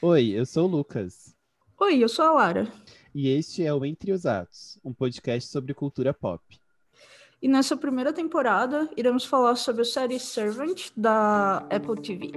[0.00, 1.34] Oi, eu sou o Lucas.
[1.80, 2.72] Oi, eu sou a Lara.
[3.12, 6.40] E este é o Entre os Atos, um podcast sobre cultura pop.
[7.42, 12.30] E nessa primeira temporada, iremos falar sobre a série Servant da Apple TV.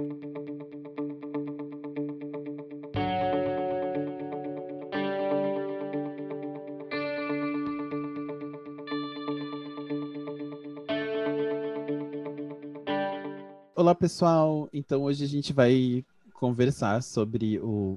[13.76, 14.68] Olá, pessoal.
[14.72, 16.04] Então, hoje a gente vai
[16.42, 17.96] conversar sobre o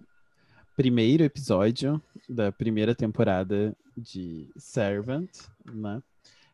[0.75, 1.99] primeiro episódio
[2.29, 5.31] da primeira temporada de Servant,
[5.65, 5.97] né?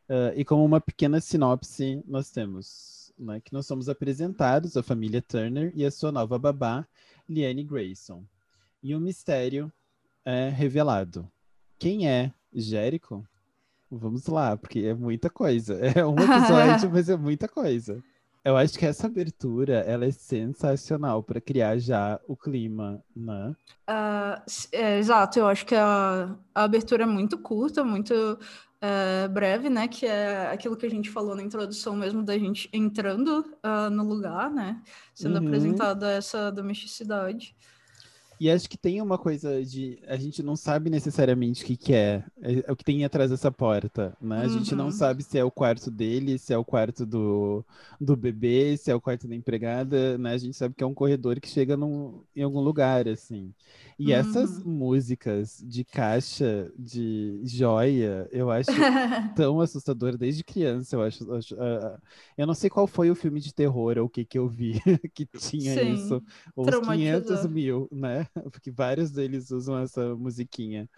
[0.07, 5.21] Uh, e como uma pequena sinopse, nós temos né, que nós somos apresentados a família
[5.21, 6.87] Turner e a sua nova babá,
[7.27, 8.23] Liane Grayson.
[8.81, 9.69] E o mistério
[10.23, 11.29] é revelado.
[11.77, 13.21] Quem é Jericho?
[13.91, 15.77] Vamos lá, porque é muita coisa.
[15.93, 18.01] É um episódio, mas é muita coisa.
[18.43, 23.55] Eu acho que essa abertura ela é sensacional para criar já o clima, né?
[23.87, 24.41] Uh,
[24.71, 29.87] é, exato, eu acho que a, a abertura é muito curta, muito uh, breve, né?
[29.87, 34.03] Que é aquilo que a gente falou na introdução mesmo da gente entrando uh, no
[34.03, 34.81] lugar, né?
[35.13, 35.45] Sendo uhum.
[35.45, 37.55] apresentada essa domesticidade.
[38.41, 39.99] E acho que tem uma coisa de.
[40.07, 43.29] A gente não sabe necessariamente o que, que é, é, é o que tem atrás
[43.29, 44.39] dessa porta, né?
[44.39, 44.49] A uhum.
[44.49, 44.91] gente não uhum.
[44.91, 47.63] sabe se é o quarto dele, se é o quarto do,
[47.99, 50.33] do bebê, se é o quarto da empregada, né?
[50.33, 53.53] A gente sabe que é um corredor que chega num, em algum lugar, assim.
[53.99, 54.17] E uhum.
[54.17, 58.71] essas músicas de caixa, de joia, eu acho
[59.35, 61.23] tão assustador desde criança, eu acho.
[61.31, 62.01] uh,
[62.35, 64.81] eu não sei qual foi o filme de terror ou o que que eu vi
[65.13, 65.93] que tinha Sim.
[65.93, 66.23] isso.
[66.55, 68.25] Os 500 mil, né?
[68.51, 70.89] Porque vários deles usam essa musiquinha.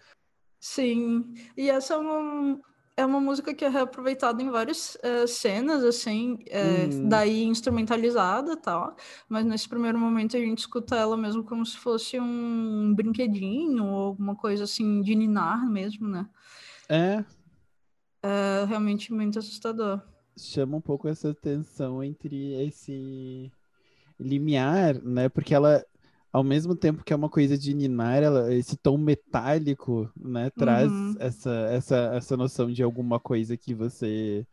[0.60, 2.60] Sim, e essa é uma,
[2.96, 7.08] é uma música que é reaproveitada em várias uh, cenas, assim, hum.
[7.08, 8.96] daí instrumentalizada tal,
[9.28, 14.06] mas nesse primeiro momento a gente escuta ela mesmo como se fosse um brinquedinho ou
[14.06, 16.26] alguma coisa assim de ninar mesmo, né?
[16.88, 17.24] É.
[18.22, 20.00] É realmente muito assustador.
[20.36, 23.52] Chama um pouco essa tensão entre esse
[24.18, 25.28] limiar, né?
[25.28, 25.84] Porque ela
[26.34, 30.90] ao mesmo tempo que é uma coisa de ninar, ela, esse tom metálico, né, traz
[30.90, 31.14] uhum.
[31.20, 34.44] essa, essa, essa noção de alguma coisa que você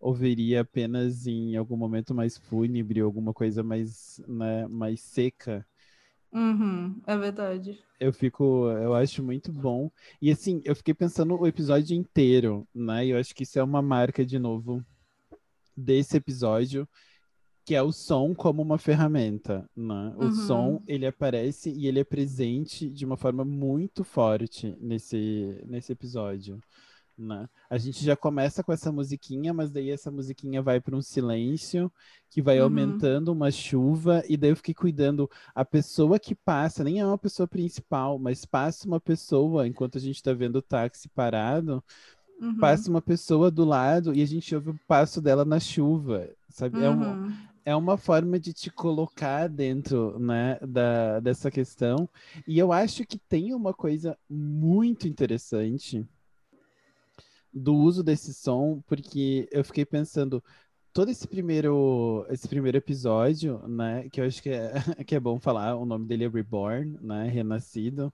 [0.00, 5.66] ouviria apenas em algum momento mais fúnebre, alguma coisa mais, né, mais seca.
[6.32, 7.78] Uhum, é verdade.
[8.00, 9.90] Eu fico, eu acho muito bom.
[10.22, 13.04] E assim, eu fiquei pensando o episódio inteiro, né?
[13.04, 14.82] E eu acho que isso é uma marca de novo
[15.76, 16.88] desse episódio
[17.68, 20.14] que é o som como uma ferramenta, né?
[20.16, 20.32] O uhum.
[20.32, 26.58] som, ele aparece e ele é presente de uma forma muito forte nesse, nesse episódio,
[27.18, 27.46] né?
[27.68, 31.92] A gente já começa com essa musiquinha, mas daí essa musiquinha vai para um silêncio,
[32.30, 32.64] que vai uhum.
[32.64, 37.18] aumentando uma chuva, e daí eu fiquei cuidando, a pessoa que passa, nem é uma
[37.18, 41.84] pessoa principal, mas passa uma pessoa, enquanto a gente está vendo o táxi parado,
[42.40, 42.56] Uhum.
[42.58, 46.76] passa uma pessoa do lado e a gente ouve o passo dela na chuva, sabe?
[46.78, 46.84] Uhum.
[46.84, 52.08] É, um, uhum é uma forma de te colocar dentro né, da, dessa questão.
[52.46, 56.02] E eu acho que tem uma coisa muito interessante
[57.52, 60.42] do uso desse som, porque eu fiquei pensando
[60.94, 64.72] todo esse primeiro esse primeiro episódio, né, que eu acho que é,
[65.06, 68.10] que é bom falar, o nome dele é Reborn, né, Renascido.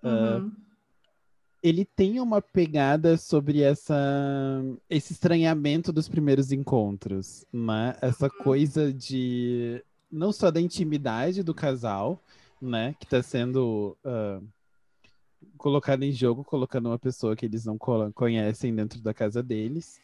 [0.00, 0.46] Uhum.
[0.46, 0.52] Uh,
[1.62, 3.94] ele tem uma pegada sobre essa
[4.90, 7.94] esse estranhamento dos primeiros encontros, né?
[8.00, 8.44] Essa uhum.
[8.44, 12.22] coisa de não só da intimidade do casal,
[12.60, 14.46] né, que está sendo uh,
[15.56, 17.78] colocada em jogo, colocando uma pessoa que eles não
[18.14, 20.00] conhecem dentro da casa deles.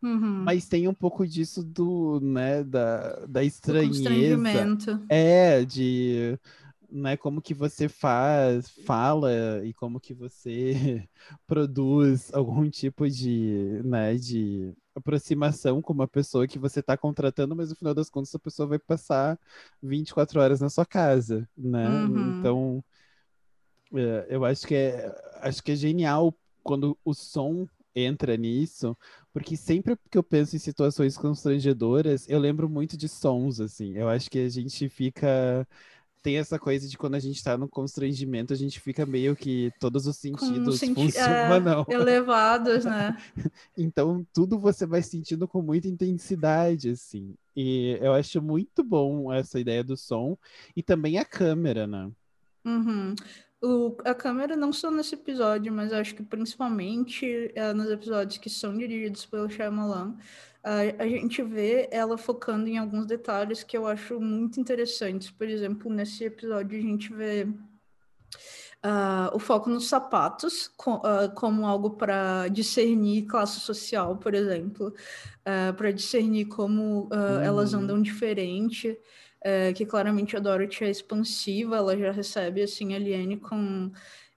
[0.00, 0.44] Uhum.
[0.44, 3.98] Mas tem um pouco disso do, né, da, da estranheza.
[5.08, 6.38] É, de
[6.90, 11.06] né, como que você faz, fala e como que você
[11.46, 17.70] produz algum tipo de, né, de aproximação com uma pessoa que você está contratando, mas
[17.70, 19.38] no final das contas a pessoa vai passar
[19.82, 21.88] 24 horas na sua casa, né?
[21.88, 22.38] Uhum.
[22.38, 22.84] Então,
[23.94, 28.96] é, eu acho que é, acho que é genial quando o som entra nisso,
[29.32, 33.94] porque sempre que eu penso em situações constrangedoras, eu lembro muito de sons, assim.
[33.94, 35.66] Eu acho que a gente fica
[36.22, 39.72] tem essa coisa de quando a gente tá no constrangimento, a gente fica meio que
[39.80, 41.86] todos os sentidos senti funcionam.
[41.88, 43.16] É, elevados, né?
[43.76, 47.34] então, tudo você vai sentindo com muita intensidade, assim.
[47.56, 50.36] E eu acho muito bom essa ideia do som
[50.76, 52.10] e também a câmera, né?
[52.64, 53.14] Uhum.
[53.60, 58.48] O, a câmera não só nesse episódio, mas acho que principalmente é, nos episódios que
[58.48, 60.16] são dirigidos pelo Shyamalan,
[60.62, 65.30] a, a gente vê ela focando em alguns detalhes que eu acho muito interessantes.
[65.30, 67.46] Por exemplo, nesse episódio a gente vê
[68.78, 74.94] Uh, o foco nos sapatos, com, uh, como algo para discernir classe social, por exemplo,
[75.40, 77.40] uh, para discernir como uhum.
[77.42, 78.96] elas andam diferente,
[79.74, 83.90] que claramente a Dorothy é expansiva, ela já recebe assim a Liane com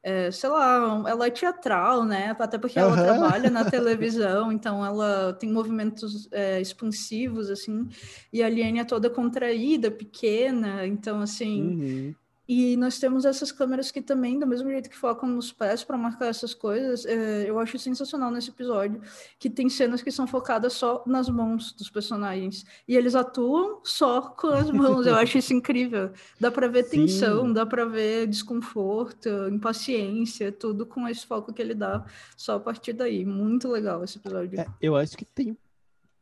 [0.03, 2.35] é, sei lá, ela é teatral, né?
[2.39, 3.03] Até porque ela uhum.
[3.03, 7.87] trabalha na televisão, então ela tem movimentos é, expansivos, assim,
[8.33, 12.15] e a Liane é toda contraída, pequena, então, assim, uhum.
[12.53, 15.97] E nós temos essas câmeras que também, do mesmo jeito que focam nos pés para
[15.97, 19.01] marcar essas coisas, é, eu acho sensacional nesse episódio,
[19.39, 22.65] que tem cenas que são focadas só nas mãos dos personagens.
[22.85, 26.11] E eles atuam só com as mãos, eu acho isso incrível.
[26.41, 27.05] Dá para ver Sim.
[27.05, 32.05] tensão, dá para ver desconforto, impaciência, tudo com esse foco que ele dá
[32.35, 33.23] só a partir daí.
[33.23, 34.59] Muito legal esse episódio.
[34.59, 35.57] É, eu acho que tem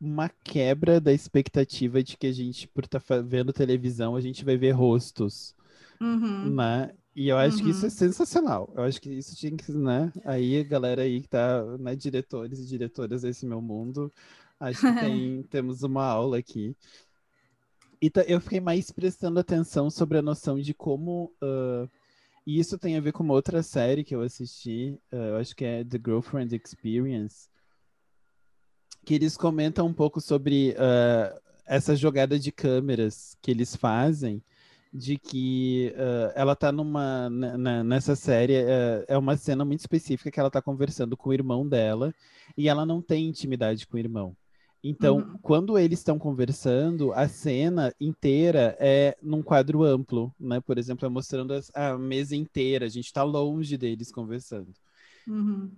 [0.00, 4.44] uma quebra da expectativa de que a gente, por estar tá vendo televisão, a gente
[4.44, 5.58] vai ver rostos
[6.00, 6.54] Uhum.
[6.54, 6.92] Né?
[7.14, 7.64] E eu acho uhum.
[7.64, 7.94] que isso é uhum.
[7.94, 8.72] sensacional.
[8.74, 10.12] Eu acho que isso tinha que, né?
[10.24, 14.12] Aí, galera aí que tá, né, diretores e diretoras desse meu mundo,
[14.58, 16.74] acho que tem, temos uma aula aqui.
[18.02, 21.32] E eu fiquei mais prestando atenção sobre a noção de como.
[21.42, 21.88] Uh,
[22.46, 25.54] e isso tem a ver com uma outra série que eu assisti, uh, eu acho
[25.54, 27.50] que é The Girlfriend Experience,
[29.04, 34.42] que eles comentam um pouco sobre uh, essa jogada de câmeras que eles fazem
[34.92, 37.30] de que uh, ela tá numa
[37.84, 41.66] nessa série uh, é uma cena muito específica que ela tá conversando com o irmão
[41.66, 42.12] dela
[42.56, 44.36] e ela não tem intimidade com o irmão.
[44.82, 45.38] Então, uhum.
[45.42, 50.58] quando eles estão conversando, a cena inteira é num quadro amplo, né?
[50.60, 54.72] Por exemplo, é mostrando a, a mesa inteira, a gente está longe deles conversando.
[55.28, 55.70] Uhum.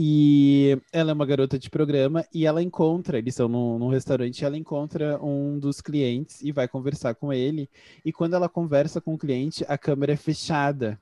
[0.00, 4.44] E ela é uma garota de programa e ela encontra, eles estão num, num restaurante,
[4.44, 7.68] ela encontra um dos clientes e vai conversar com ele.
[8.04, 11.00] E quando ela conversa com o cliente, a câmera é fechada,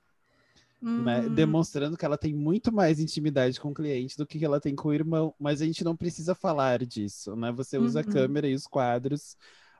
[0.81, 1.21] né?
[1.21, 1.35] Hum.
[1.35, 4.89] demonstrando que ela tem muito mais intimidade com o cliente do que ela tem com
[4.89, 5.35] o irmão.
[5.39, 7.53] Mas a gente não precisa falar disso, né?
[7.53, 8.09] Você usa uhum.
[8.09, 9.37] a câmera e os quadros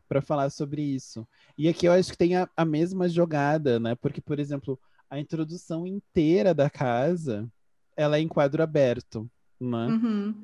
[0.07, 1.27] para falar sobre isso.
[1.57, 3.95] E aqui eu acho que tem a, a mesma jogada, né?
[3.95, 4.79] Porque, por exemplo,
[5.09, 7.51] a introdução inteira da casa
[7.97, 9.29] ela é em quadro aberto,
[9.59, 9.87] né?
[9.87, 10.35] Uhum.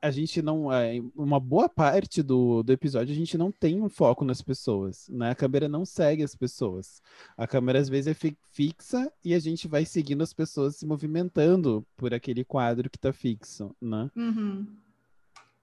[0.00, 0.72] A gente não.
[0.72, 5.08] É, uma boa parte do, do episódio a gente não tem um foco nas pessoas,
[5.08, 5.30] né?
[5.30, 7.00] A câmera não segue as pessoas.
[7.36, 10.86] A câmera às vezes é fi fixa e a gente vai seguindo as pessoas se
[10.86, 14.10] movimentando por aquele quadro que tá fixo, né?
[14.16, 14.66] Uhum.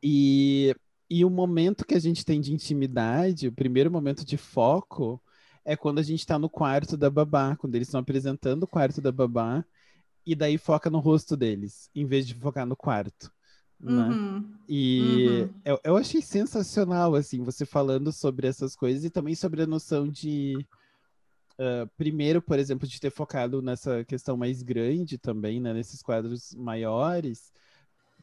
[0.02, 0.74] E,
[1.10, 5.22] e o momento que a gente tem de intimidade, o primeiro momento de foco,
[5.66, 9.02] é quando a gente tá no quarto da babá, quando eles estão apresentando o quarto
[9.02, 9.66] da babá
[10.30, 13.32] e daí foca no rosto deles, em vez de focar no quarto.
[13.80, 14.10] Né?
[14.10, 14.54] Uhum.
[14.68, 15.54] E uhum.
[15.66, 20.08] Eu, eu achei sensacional, assim, você falando sobre essas coisas e também sobre a noção
[20.08, 20.56] de.
[21.54, 26.54] Uh, primeiro, por exemplo, de ter focado nessa questão mais grande também, né, nesses quadros
[26.54, 27.52] maiores,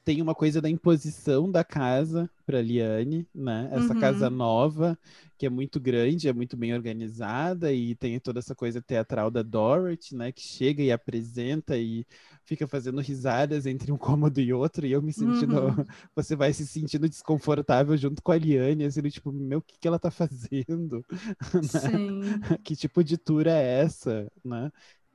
[0.07, 3.69] tem uma coisa da imposição da casa para Liane, né?
[3.73, 3.99] Essa uhum.
[3.99, 4.97] casa nova,
[5.37, 9.43] que é muito grande, é muito bem organizada e tem toda essa coisa teatral da
[9.43, 10.31] Dorothy, né?
[10.31, 12.07] Que chega e apresenta e
[12.45, 15.61] fica fazendo risadas entre um cômodo e outro, e eu me sentindo.
[15.61, 15.85] Uhum.
[16.15, 19.89] Você vai se sentindo desconfortável junto com a Liane, assim, tipo, meu, o que, que
[19.89, 21.05] ela tá fazendo?
[21.53, 22.59] Né?
[22.63, 24.71] que tipo de tour é essa, né?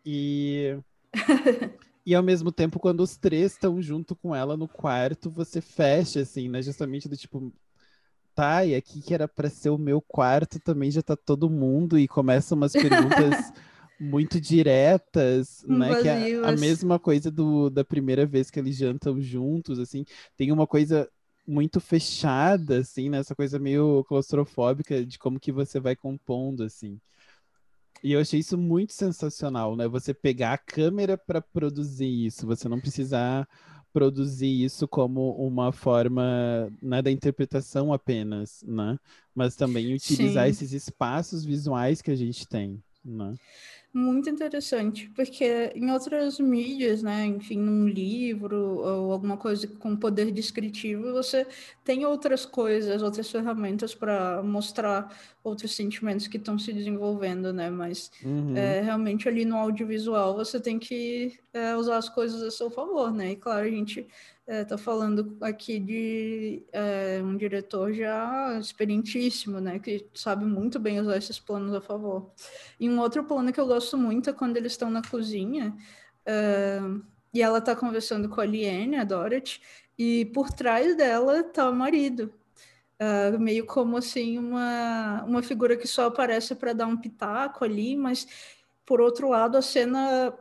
[0.05, 0.77] E.
[2.05, 6.21] E ao mesmo tempo, quando os três estão junto com ela no quarto, você fecha,
[6.21, 6.61] assim, né?
[6.61, 7.53] Justamente do tipo,
[8.33, 11.99] tá, e aqui que era para ser o meu quarto também já tá todo mundo,
[11.99, 13.53] e começam umas perguntas
[13.99, 16.01] muito diretas, né?
[16.01, 20.03] Que é a mesma coisa do, da primeira vez que eles jantam juntos, assim.
[20.35, 21.07] Tem uma coisa
[21.47, 23.19] muito fechada, assim, né?
[23.19, 26.99] Essa coisa meio claustrofóbica de como que você vai compondo, assim.
[28.03, 29.87] E eu achei isso muito sensacional, né?
[29.87, 33.47] Você pegar a câmera para produzir isso, você não precisar
[33.93, 38.97] produzir isso como uma forma né, da interpretação apenas, né?
[39.35, 40.49] Mas também utilizar Sim.
[40.49, 43.35] esses espaços visuais que a gente tem, né?
[43.93, 50.31] Muito interessante, porque em outras mídias, né, enfim, num livro ou alguma coisa com poder
[50.31, 51.45] descritivo, você
[51.83, 57.69] tem outras coisas, outras ferramentas para mostrar outros sentimentos que estão se desenvolvendo, né?
[57.69, 58.55] Mas uhum.
[58.55, 63.11] é, realmente ali no audiovisual você tem que é, usar as coisas a seu favor,
[63.11, 63.31] né?
[63.31, 64.07] E claro, a gente
[64.47, 70.99] está é, falando aqui de é, um diretor já experientíssimo, né, que sabe muito bem
[70.99, 72.31] usar esses planos a favor.
[72.79, 75.75] E um outro plano que eu gosto muito é quando eles estão na cozinha
[76.25, 76.79] é,
[77.33, 79.61] e ela está conversando com a Liane, a Dorothy,
[79.97, 82.33] e por trás dela está o marido.
[83.01, 87.95] Uh, meio como assim uma, uma figura que só aparece para dar um pitaco ali,
[87.95, 88.27] mas
[88.85, 90.31] por outro lado a cena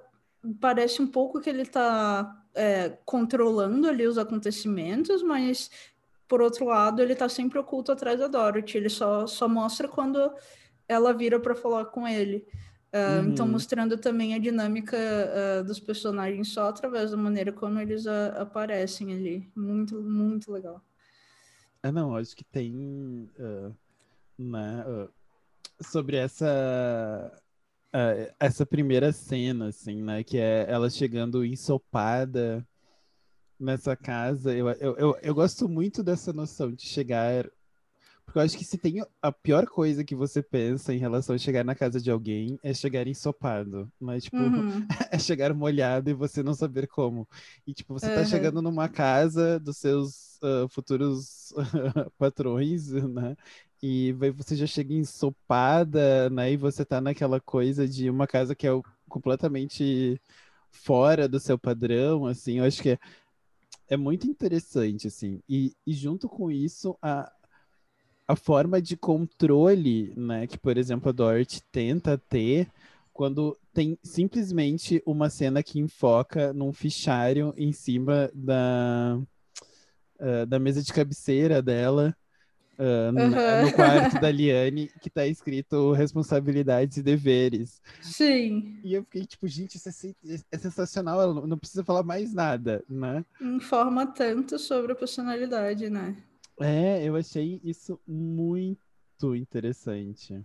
[0.61, 5.71] parece um pouco que ele está é, controlando ali os acontecimentos, mas
[6.29, 8.77] por outro lado ele está sempre oculto atrás da Dorothy.
[8.77, 10.31] Ele só, só mostra quando
[10.87, 12.47] ela vira para falar com ele.
[12.93, 13.29] Uh, uhum.
[13.29, 18.37] Então, mostrando também a dinâmica uh, dos personagens só através da maneira como eles uh,
[18.37, 19.51] aparecem ali.
[19.57, 20.83] Muito, muito legal.
[21.83, 23.27] É, não, acho que tem.
[24.39, 24.85] né,
[25.81, 27.33] sobre essa.
[28.39, 30.23] Essa primeira cena, assim, né?
[30.23, 32.67] Que é ela chegando ensopada
[33.59, 34.55] nessa casa.
[34.55, 37.51] Eu, eu, eu, eu gosto muito dessa noção de chegar
[38.31, 41.39] porque eu acho que se tem a pior coisa que você pensa em relação a
[41.39, 43.91] chegar na casa de alguém é chegar ensopado.
[43.99, 44.87] Mas, tipo, uhum.
[45.11, 47.29] é chegar molhado e você não saber como.
[47.67, 48.15] E, tipo, você uhum.
[48.15, 51.53] tá chegando numa casa dos seus uh, futuros
[52.17, 53.37] patrões, né?
[53.83, 56.53] E você já chega ensopada, né?
[56.53, 58.71] E você tá naquela coisa de uma casa que é
[59.09, 60.21] completamente
[60.71, 62.59] fora do seu padrão, assim.
[62.59, 62.99] Eu acho que é,
[63.89, 65.43] é muito interessante, assim.
[65.49, 67.33] E, e junto com isso, a,
[68.31, 72.71] a forma de controle, né, que por exemplo a Dorothy tenta ter
[73.13, 79.21] quando tem simplesmente uma cena que enfoca num fichário em cima da,
[80.21, 82.17] uh, da mesa de cabeceira dela,
[82.81, 83.67] uh, uhum.
[83.67, 87.81] no quarto da Liane, que está escrito responsabilidades e deveres.
[88.01, 88.81] Sim.
[88.83, 92.83] E eu fiquei tipo, gente, isso é, é sensacional, ela não precisa falar mais nada,
[92.89, 93.25] né?
[93.41, 96.17] Informa tanto sobre a personalidade, né?
[96.59, 100.41] É, eu achei isso muito interessante.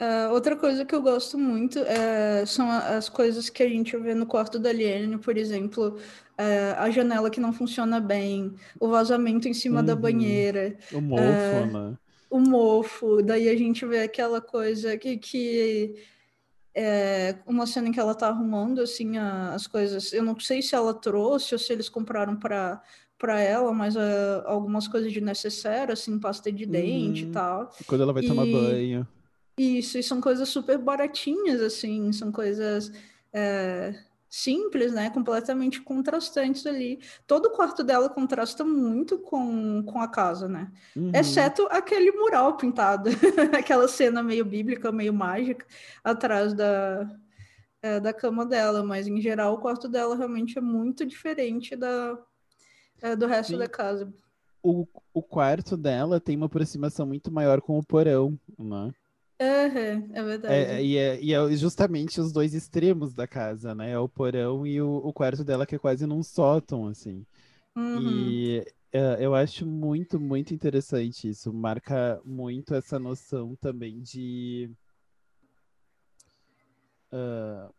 [0.00, 4.14] Uh, outra coisa que eu gosto muito uh, são as coisas que a gente vê
[4.14, 5.96] no quarto da Liane, por exemplo,
[6.38, 9.86] uh, a janela que não funciona bem, o vazamento em cima uhum.
[9.86, 10.76] da banheira.
[10.92, 11.98] O mofo, né?
[12.30, 15.96] O mofo, daí a gente vê aquela coisa que, que
[16.72, 20.12] é, uma cena em que ela tá arrumando assim a, as coisas.
[20.12, 22.80] Eu não sei se ela trouxe ou se eles compraram para
[23.18, 23.96] para ela, mas
[24.46, 27.30] algumas coisas de necessário, assim, pasta de dente uhum.
[27.30, 27.72] e tal.
[27.84, 28.28] Quando ela vai e...
[28.28, 29.04] tomar banho.
[29.58, 32.92] Isso, e são coisas super baratinhas, assim, são coisas
[33.32, 33.94] é,
[34.28, 35.10] simples, né?
[35.10, 37.00] Completamente contrastantes ali.
[37.26, 40.70] Todo o quarto dela contrasta muito com, com a casa, né?
[40.94, 41.10] Uhum.
[41.14, 43.10] Exceto aquele mural pintado,
[43.56, 45.66] aquela cena meio bíblica, meio mágica,
[46.04, 47.08] atrás da,
[47.82, 52.18] é, da cama dela, mas em geral o quarto dela realmente é muito diferente da,
[53.00, 53.58] é, do resto Sim.
[53.58, 54.12] da casa.
[54.62, 58.92] O, o quarto dela tem uma aproximação muito maior com o porão, né?
[59.40, 60.54] Uhum, é verdade.
[60.54, 63.92] É, e, é, e é justamente os dois extremos da casa, né?
[63.92, 67.24] É o porão e o, o quarto dela que é quase num sótão, assim.
[67.76, 68.10] Uhum.
[68.10, 71.52] E é, eu acho muito, muito interessante isso.
[71.52, 74.70] Marca muito essa noção também de...
[77.12, 77.72] Uh,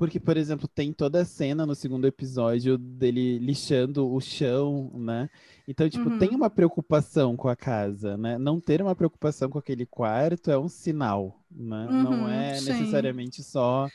[0.00, 5.28] porque, por exemplo, tem toda a cena no segundo episódio dele lixando o chão, né?
[5.68, 6.18] Então, tipo, uhum.
[6.18, 8.38] tem uma preocupação com a casa, né?
[8.38, 11.86] Não ter uma preocupação com aquele quarto é um sinal, né?
[11.86, 12.72] Uhum, não é sim.
[12.72, 13.90] necessariamente só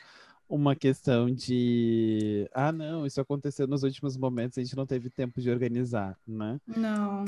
[0.48, 5.40] uma questão de ah, não, isso aconteceu nos últimos momentos, a gente não teve tempo
[5.40, 6.60] de organizar, né?
[6.64, 7.24] Não.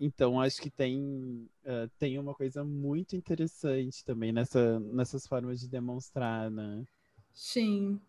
[0.00, 5.68] Então, acho que tem, uh, tem uma coisa muito interessante também nessa, nessas formas de
[5.68, 6.84] demonstrar, né?
[7.32, 8.00] Sim.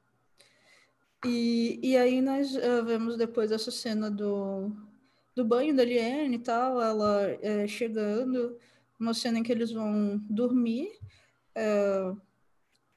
[1.25, 4.71] E, e aí nós uh, vemos depois essa cena do,
[5.35, 8.57] do banho da Liane e tal, ela é, chegando,
[8.99, 10.91] uma cena em que eles vão dormir,
[11.55, 12.13] é,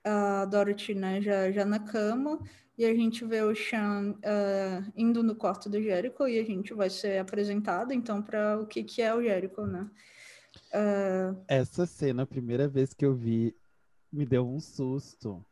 [0.04, 2.40] a Dorothy né, já, já na cama,
[2.78, 6.74] e a gente vê o Sean uh, indo no quarto do Jericho e a gente
[6.74, 9.90] vai ser apresentado então para o que, que é o Jericho, né?
[10.74, 11.42] Uh...
[11.48, 13.56] Essa cena, a primeira vez que eu vi,
[14.12, 15.44] me deu um susto.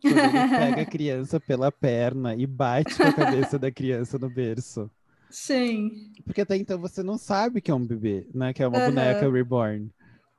[0.00, 0.18] Quando ele
[0.58, 4.90] pega a criança pela perna e bate com a cabeça da criança no berço.
[5.30, 6.12] Sim.
[6.24, 8.52] Porque até então você não sabe que é um bebê, né?
[8.52, 8.86] Que é uma uhum.
[8.86, 9.90] boneca reborn.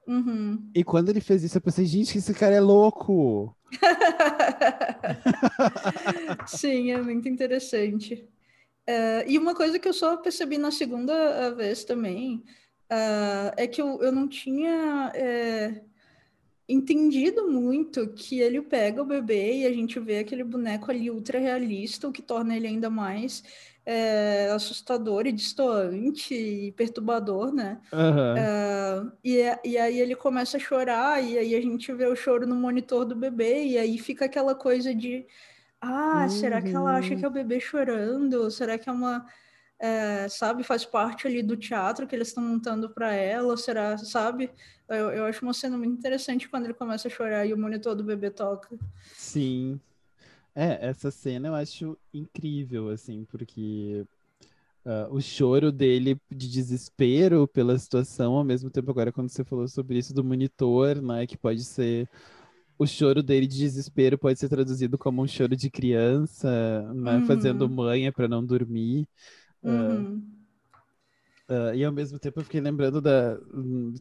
[0.07, 0.69] Uhum.
[0.73, 3.55] E quando ele fez isso, eu pensei, gente, esse cara é louco.
[6.47, 8.25] Sim, é muito interessante.
[8.87, 12.41] Uh, e uma coisa que eu só percebi na segunda vez também
[12.89, 15.11] uh, é que eu, eu não tinha.
[15.13, 15.87] Uh,
[16.67, 21.39] entendido muito que ele pega o bebê e a gente vê aquele boneco ali ultra
[21.39, 23.43] realista, o que torna ele ainda mais
[23.86, 27.79] é, assustador e distoante e perturbador, né?
[27.93, 28.38] Uhum.
[28.38, 32.45] É, e, e aí ele começa a chorar, e aí a gente vê o choro
[32.45, 35.25] no monitor do bebê, e aí fica aquela coisa de
[35.79, 36.29] ah, uhum.
[36.29, 38.51] será que ela acha que é o bebê chorando?
[38.51, 39.25] Será que é uma
[39.79, 44.50] é, sabe, faz parte ali do teatro que eles estão montando para ela, será, sabe?
[44.89, 47.96] Eu, eu acho uma cena muito interessante quando ele começa a chorar e o monitor
[47.96, 48.77] do bebê toca.
[49.13, 49.79] Sim.
[50.55, 54.03] É, essa cena eu acho incrível, assim, porque
[54.84, 59.67] uh, o choro dele de desespero pela situação, ao mesmo tempo, agora, quando você falou
[59.67, 62.10] sobre isso do monitor, né, que pode ser.
[62.79, 67.25] O choro dele de desespero pode ser traduzido como um choro de criança, né, uhum.
[67.25, 69.07] fazendo manha para não dormir.
[69.63, 70.21] Uhum.
[71.49, 73.37] Uh, e ao mesmo tempo eu fiquei lembrando da,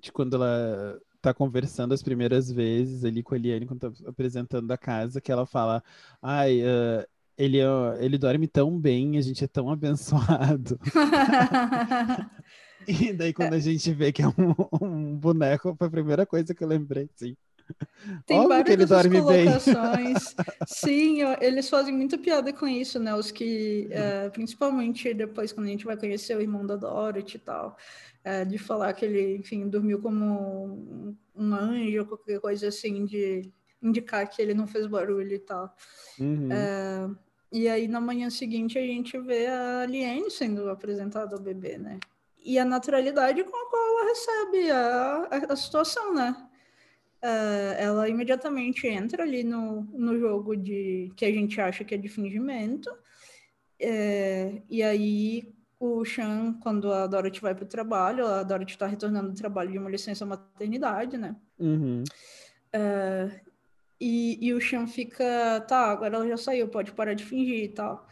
[0.00, 4.70] de quando ela tá conversando as primeiras vezes ali com a Eliane, quando tá apresentando
[4.70, 5.82] a casa, que ela fala,
[6.20, 10.78] ai, uh, ele, uh, ele dorme tão bem, a gente é tão abençoado.
[12.86, 14.32] e daí quando a gente vê que é um,
[14.80, 17.36] um boneco, foi a primeira coisa que eu lembrei, sim.
[18.26, 20.35] Tem Óbvio várias que ele dorme colocações.
[20.35, 20.46] Bem.
[20.66, 23.14] Sim, eles fazem muita piada com isso, né?
[23.14, 27.40] Os que, é, principalmente depois, quando a gente vai conhecer o irmão da Dorothy e
[27.40, 27.76] tal,
[28.25, 33.50] é, de falar que ele, enfim, dormiu como um, anjo, qualquer coisa assim, de
[33.82, 35.75] indicar que ele não fez barulho e tal.
[36.18, 36.49] Uhum.
[36.50, 37.11] É,
[37.52, 41.99] e aí, na manhã seguinte, a gente vê a Aliene sendo apresentada ao bebê, né?
[42.44, 46.37] E a naturalidade com a qual ela recebe a, a, a situação, né?
[47.26, 51.99] Uh, ela imediatamente entra ali no, no jogo de que a gente acha que é
[51.99, 52.88] de fingimento.
[53.80, 58.87] É, e aí o Sean, quando a Dorothy vai para o trabalho, a Dorothy está
[58.87, 61.35] retornando do trabalho de uma licença maternidade, né?
[61.59, 62.04] Uhum.
[62.75, 63.40] Uh,
[64.00, 67.68] e, e o Sean fica, tá, agora ela já saiu, pode parar de fingir e
[67.68, 68.06] tal.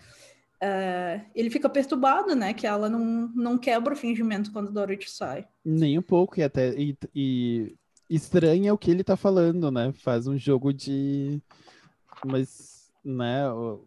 [0.56, 2.52] Uh, ele fica perturbado, né?
[2.52, 5.46] Que ela não, não quebra o fingimento quando a Dorothy sai.
[5.64, 7.76] Nem um pouco, e até e, e
[8.14, 9.92] estranha o que ele tá falando, né?
[9.92, 11.40] Faz um jogo de.
[12.24, 13.42] Mas, né?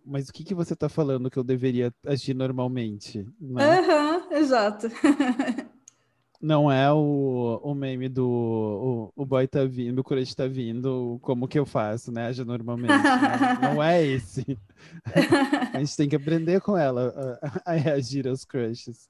[0.05, 3.27] Mas o que, que você tá falando que eu deveria agir normalmente?
[3.39, 3.81] Né?
[3.81, 4.87] Uhum, exato.
[6.39, 8.27] Não é o, o meme do
[9.15, 12.27] o, o boy tá vindo, o crush tá vindo, como que eu faço, né?
[12.27, 12.93] Age normalmente.
[12.93, 14.45] Não, não é esse.
[15.73, 19.09] a gente tem que aprender com ela a, a reagir aos crushes.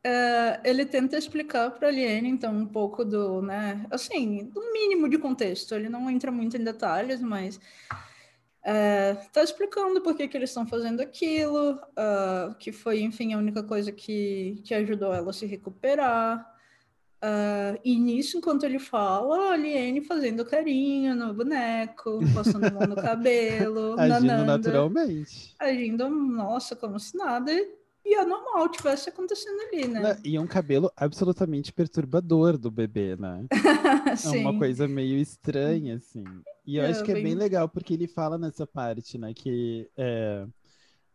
[0.09, 5.07] Uh, ele tenta explicar para a Liane, então, um pouco do, né, assim, do mínimo
[5.07, 5.75] de contexto.
[5.75, 7.59] Ele não entra muito em detalhes, mas
[8.65, 13.37] está uh, explicando por que, que eles estão fazendo aquilo, uh, que foi, enfim, a
[13.37, 16.43] única coisa que, que ajudou ela a se recuperar.
[17.83, 22.95] e nisso, enquanto ele fala, a Liane fazendo carinho no boneco, passando a mão no
[22.97, 25.53] cabelo, agindo nananda, naturalmente.
[25.59, 27.79] Agindo, nossa, como se nada e
[28.13, 30.17] é normal, tivesse acontecendo ali, né?
[30.23, 33.45] E é um cabelo absolutamente perturbador do bebê, né?
[34.25, 36.23] é uma coisa meio estranha, assim.
[36.65, 37.23] E eu é, acho que é bem...
[37.23, 40.45] bem legal, porque ele fala nessa parte, né, que, é,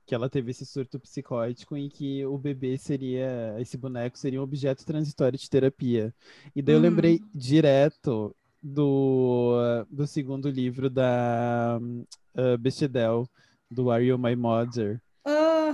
[0.07, 4.45] que ela teve esse surto psicótico em que o bebê seria, esse boneco seria um
[4.45, 6.15] objeto transitório de terapia.
[6.55, 6.79] E daí hum.
[6.79, 13.29] eu lembrei direto do, do segundo livro da uh, Bechdel,
[13.71, 15.01] do Are You My Mother?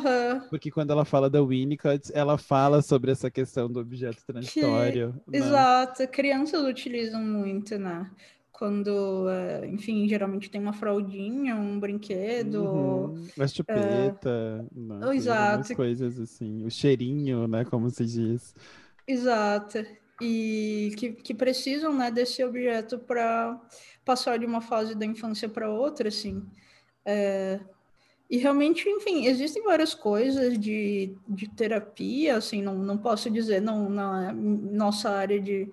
[0.01, 0.41] Uhum.
[0.49, 5.15] Porque quando ela fala da Winnicott, ela fala sobre essa questão do objeto transitório.
[5.25, 5.39] Que...
[5.39, 5.47] Né?
[5.47, 8.11] Exato, crianças utilizam muito, né?
[8.53, 12.63] Quando, é, enfim, geralmente tem uma fraldinha, um brinquedo.
[12.63, 13.29] Uhum.
[13.37, 14.79] Uma chupeta, é...
[14.79, 15.17] né?
[15.17, 15.75] Exato.
[15.75, 16.65] coisas assim.
[16.67, 17.65] O cheirinho, né?
[17.65, 18.55] Como se diz.
[19.07, 19.79] Exato.
[20.21, 23.59] E que, que precisam né, desse objeto para
[24.05, 26.47] passar de uma fase da infância para outra, assim.
[27.07, 27.61] É,
[28.31, 33.91] e realmente, enfim, existem várias coisas de, de terapia, assim, não, não posso dizer não
[33.91, 35.69] na nossa área de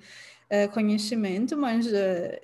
[0.50, 2.42] é, conhecimento, mas é,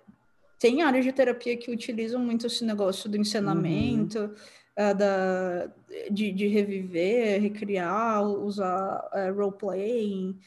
[0.60, 4.36] tem áreas de terapia que utilizam muito esse negócio do encenamento, uhum.
[4.76, 5.71] é, da,
[6.12, 10.38] de, de reviver, recriar, usar é, role-playing,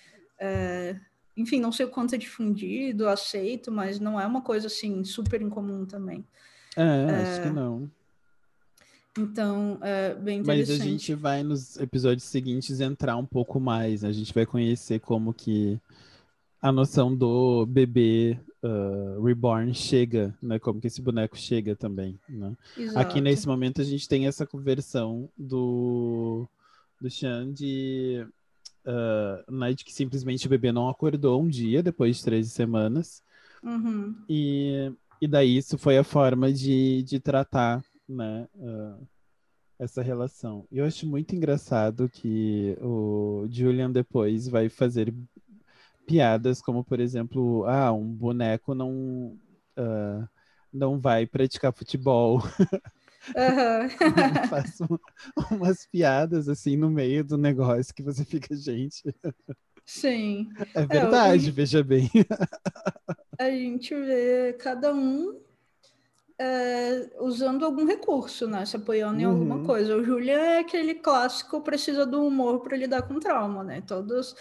[1.37, 5.43] enfim, não sei o quanto é difundido, aceito, mas não é uma coisa, assim, super
[5.43, 6.25] incomum também.
[6.77, 7.91] É, acho que não.
[9.19, 10.79] Então, é bem interessante.
[10.79, 14.05] Mas a gente vai nos episódios seguintes entrar um pouco mais.
[14.05, 15.81] A gente vai conhecer como que
[16.61, 20.59] a noção do bebê uh, reborn chega, né?
[20.59, 22.57] Como que esse boneco chega também, né?
[22.95, 26.49] Aqui nesse momento a gente tem essa conversão do
[27.01, 28.27] do Sean de,
[28.87, 33.23] uh, né, de que simplesmente o bebê não acordou um dia depois de 13 semanas.
[33.63, 34.15] Uhum.
[34.29, 39.07] E, e daí isso foi a forma de, de tratar né, uh,
[39.79, 40.67] essa relação.
[40.71, 45.13] E eu acho muito engraçado que o Julian depois vai fazer
[46.07, 49.39] piadas como, por exemplo, ah, um boneco não,
[49.77, 50.29] uh,
[50.73, 52.41] não vai praticar futebol.
[53.35, 54.49] Uhum.
[54.49, 59.03] Faz um, umas piadas assim no meio do negócio que você fica, gente.
[59.85, 60.49] Sim.
[60.75, 62.09] É verdade, é, veja bem.
[63.39, 65.41] A gente vê cada um
[66.39, 68.65] é, usando algum recurso, né?
[68.67, 69.65] Se apoiando em alguma uhum.
[69.65, 69.97] coisa.
[69.97, 73.81] O Julian é aquele clássico precisa do humor para lidar com trauma, né?
[73.81, 74.35] Todos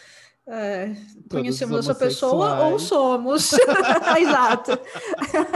[0.47, 0.95] é,
[1.29, 3.53] conhecemos essa pessoa ou somos.
[4.19, 4.71] Exato.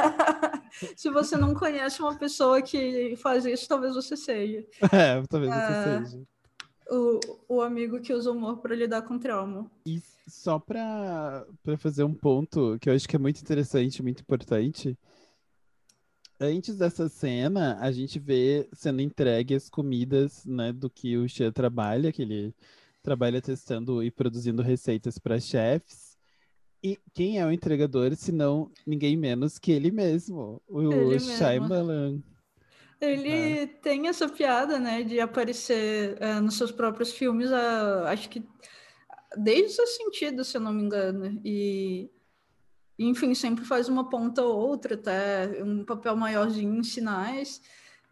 [0.95, 4.65] Se você não conhece uma pessoa que faz isso, talvez você seja.
[4.91, 6.23] É, talvez você é, seja.
[6.89, 9.69] O, o amigo que usa humor para lidar com trauma.
[9.85, 11.45] E só para
[11.77, 14.97] fazer um ponto que eu acho que é muito interessante, muito importante.
[16.39, 21.51] Antes dessa cena, a gente vê sendo entregue as comidas né, do que o Xia
[21.51, 22.55] trabalha, que ele
[23.03, 26.17] trabalha testando e produzindo receitas para chefs.
[26.81, 32.21] E quem é o entregador, se não ninguém menos que ele mesmo, o ele Shyamalan.
[33.01, 33.67] Ele é.
[33.67, 38.43] tem essa piada, né, de aparecer é, nos seus próprios filmes, uh, acho que
[39.37, 41.39] desde o seu sentido, se eu não me engano.
[41.43, 42.09] E,
[43.07, 47.61] enfim, sempre faz uma ponta ou outra, até um papel maiorzinho em sinais.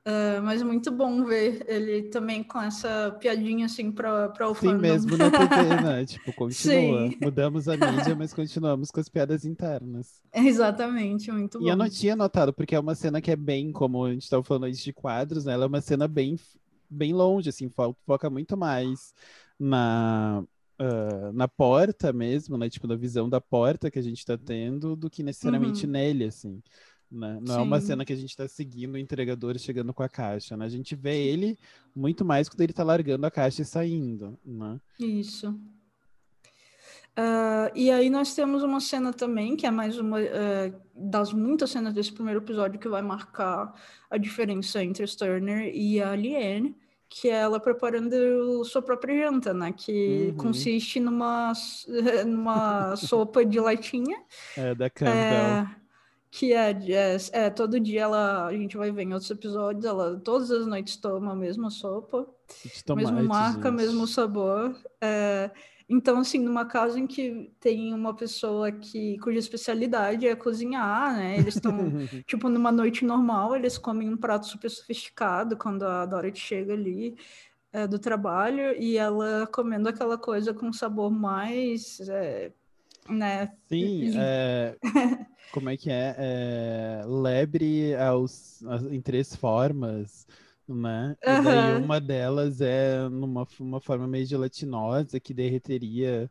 [0.08, 4.78] Uh, mas é muito bom ver ele também com essa piadinha assim para o Sim,
[4.78, 4.78] fandom.
[4.78, 6.06] mesmo na TV, né?
[6.08, 7.10] tipo, continua.
[7.10, 7.17] Sim.
[7.21, 10.21] Mudamos a mídia, mas continuamos com as piadas internas.
[10.34, 11.65] Exatamente, muito bom.
[11.65, 14.23] E eu não tinha notado, porque é uma cena que é bem, como a gente
[14.23, 15.52] estava falando aí de quadros, né?
[15.52, 16.39] Ela é uma cena bem,
[16.89, 17.69] bem longe, assim,
[18.06, 19.13] foca muito mais
[19.60, 20.41] na,
[20.80, 22.70] uh, na porta mesmo, né?
[22.70, 25.92] Tipo, na visão da porta que a gente está tendo, do que necessariamente uhum.
[25.92, 26.62] nele, assim.
[27.10, 27.40] Né?
[27.42, 27.60] Não Sim.
[27.60, 30.66] é uma cena que a gente está seguindo o entregador chegando com a caixa, né?
[30.66, 31.58] A gente vê ele
[31.96, 34.80] muito mais quando ele está largando a caixa e saindo, né?
[35.00, 35.58] Isso.
[37.18, 41.72] Uh, e aí nós temos uma cena também, que é mais uma uh, das muitas
[41.72, 43.74] cenas desse primeiro episódio que vai marcar
[44.08, 46.76] a diferença entre a Turner e a Liane,
[47.10, 49.74] que é ela preparando sua própria janta, né?
[49.76, 50.38] Que uhum.
[50.38, 51.54] consiste numa,
[52.26, 54.22] numa sopa de latinha.
[54.56, 55.13] É, da Campbell.
[55.15, 55.76] É,
[56.30, 60.20] que é, é, é, todo dia ela a gente vai ver em outros episódios ela
[60.20, 62.28] todas as noites toma a mesma sopa
[62.96, 63.78] mesma marca gente.
[63.78, 65.50] mesmo sabor é,
[65.89, 71.38] então assim numa casa em que tem uma pessoa que cuja especialidade é cozinhar né
[71.38, 71.73] eles estão
[72.28, 77.15] tipo numa noite normal eles comem um prato super sofisticado quando a Dorothy chega ali
[77.71, 82.52] é, do trabalho e ela comendo aquela coisa com sabor mais é,
[83.10, 84.76] né sim é
[85.52, 86.15] como é que é?
[86.17, 90.28] é lebre aos, em três formas,
[90.68, 91.16] né?
[91.22, 96.30] E daí uma delas é numa uma forma meio gelatinosa que derreteria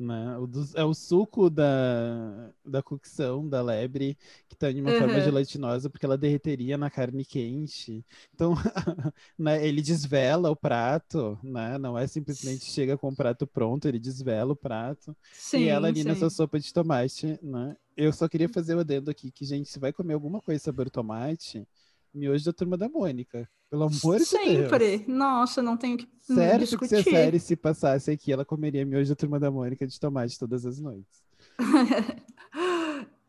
[0.00, 0.38] né?
[0.38, 4.16] O do, é o suco da, da cocção da lebre
[4.48, 4.98] que está em uma uhum.
[4.98, 8.04] forma gelatinosa porque ela derreteria na carne quente.
[8.34, 8.54] Então,
[9.38, 11.76] né, ele desvela o prato, né?
[11.78, 15.14] Não é simplesmente chega com o prato pronto, ele desvela o prato.
[15.32, 16.08] Sim, e ela ali sim.
[16.08, 17.76] nessa sopa de tomate, né?
[17.96, 20.88] Eu só queria fazer o adendo aqui que, gente, se vai comer alguma coisa sobre
[20.88, 21.66] tomate,
[22.14, 23.48] miojo da turma da Mônica.
[23.70, 24.28] Pelo amor de Deus.
[24.28, 25.04] Sempre.
[25.06, 26.96] Nossa, não tenho que Certo discutir.
[26.96, 29.98] que se a série se passasse aqui, ela comeria miojo da turma da Mônica de
[29.98, 31.22] tomate todas as noites.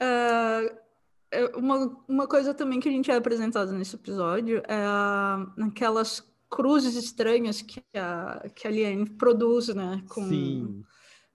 [0.02, 4.84] uh, uma, uma coisa também que a gente é apresentado nesse episódio é
[5.63, 10.04] aquelas cruzes estranhas que a, que a Liane produz, né?
[10.10, 10.28] Com...
[10.28, 10.84] Sim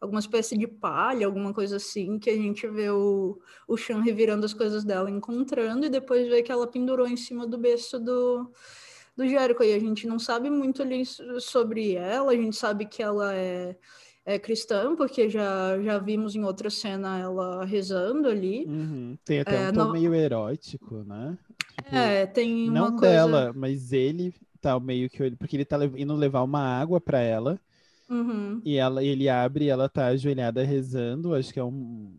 [0.07, 3.39] alguma espécie de palha, alguma coisa assim, que a gente vê o,
[3.69, 7.47] o Chan revirando as coisas dela, encontrando, e depois vê que ela pendurou em cima
[7.47, 8.51] do berço do,
[9.17, 9.63] do Jericho.
[9.63, 11.03] E a gente não sabe muito ali
[11.41, 13.77] sobre ela, a gente sabe que ela é,
[14.25, 18.65] é cristã, porque já, já vimos em outra cena ela rezando ali.
[18.67, 19.19] Uhum.
[19.25, 21.37] Tem até é, um tom meio erótico, né?
[21.77, 23.15] Tipo, é, tem uma não coisa...
[23.15, 25.31] dela, mas ele tá meio que...
[25.33, 27.61] Porque ele tá indo levar uma água para ela,
[28.09, 28.61] Uhum.
[28.65, 31.35] E ela, ele abre e ela tá ajoelhada rezando.
[31.35, 32.17] Acho que é um.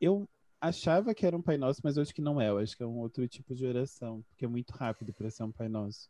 [0.00, 0.28] Eu
[0.60, 2.50] achava que era um Pai Nosso, mas acho que não é.
[2.50, 5.44] Eu acho que é um outro tipo de oração, porque é muito rápido para ser
[5.44, 6.08] um Pai Nosso.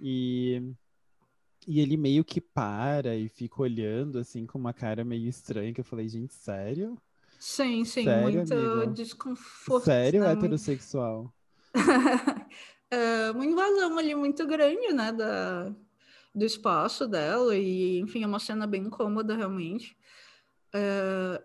[0.00, 0.62] E,
[1.66, 5.80] e ele meio que para e fica olhando, assim, com uma cara meio estranha, que
[5.80, 6.96] eu falei, gente, sério?
[7.38, 8.92] Sim, sim, sério, muito amigo?
[8.92, 9.84] desconforto.
[9.84, 10.32] Sério, né?
[10.32, 11.32] heterossexual?
[12.90, 15.74] é, uma invasão ali muito grande, né, da,
[16.34, 19.96] do espaço dela, e enfim, é uma cena bem incômoda realmente.
[20.74, 21.42] É,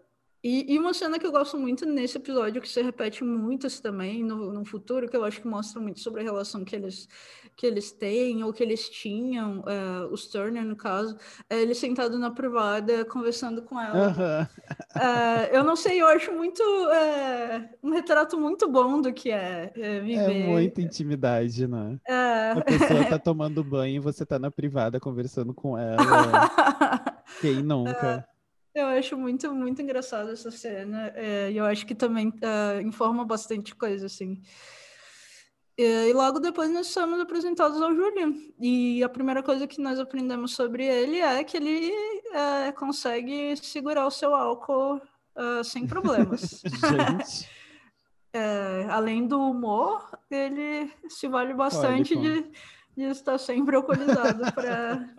[0.48, 4.24] e, e, uma cena que eu gosto muito nesse episódio, que se repete muito também
[4.24, 7.06] no, no futuro, que eu acho que mostra muito sobre a relação que eles,
[7.54, 11.18] que eles têm, ou que eles tinham, é, os Turner, no caso,
[11.50, 14.08] é ele sentado na privada, conversando com ela.
[14.08, 15.02] Uhum.
[15.02, 16.64] É, eu não sei, eu acho muito.
[16.92, 20.44] É, um retrato muito bom do que é, é viver.
[20.44, 22.00] É muita intimidade, né?
[22.08, 22.52] É.
[22.52, 25.98] A pessoa tá tomando banho e você tá na privada conversando com ela.
[27.42, 28.26] Quem nunca?
[28.78, 28.82] É.
[28.82, 31.12] Eu acho muito, muito engraçado essa cena.
[31.16, 34.40] É, eu acho que também uh, informa bastante coisa, assim.
[35.76, 38.34] E, logo depois nós somos apresentados ao Julian.
[38.60, 41.92] E a primeira coisa que nós aprendemos sobre ele é que ele
[42.34, 45.02] é, consegue segurar o seu álcool
[45.36, 46.62] uh, sem problemas.
[48.34, 52.46] É, além do humor, ele se vale bastante de,
[52.98, 54.44] de estar sempre alcoolizado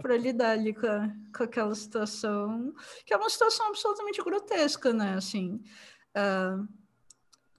[0.03, 2.75] para lidar ali com, a, com aquela situação,
[3.07, 5.15] que é uma situação absolutamente grotesca, né?
[5.15, 5.63] Assim,
[6.17, 6.67] uh,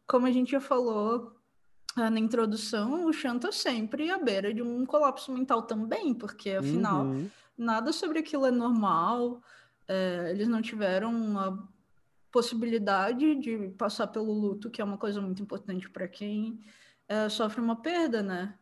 [0.05, 1.39] como a gente já falou,
[1.95, 6.51] ah, na introdução, o Chan tá sempre à beira de um colapso mental também, porque
[6.51, 7.29] afinal uhum.
[7.57, 9.41] nada sobre aquilo é normal,
[9.87, 11.65] é, eles não tiveram uma
[12.29, 16.59] possibilidade de passar pelo luto, que é uma coisa muito importante para quem
[17.07, 18.58] é, sofre uma perda, né?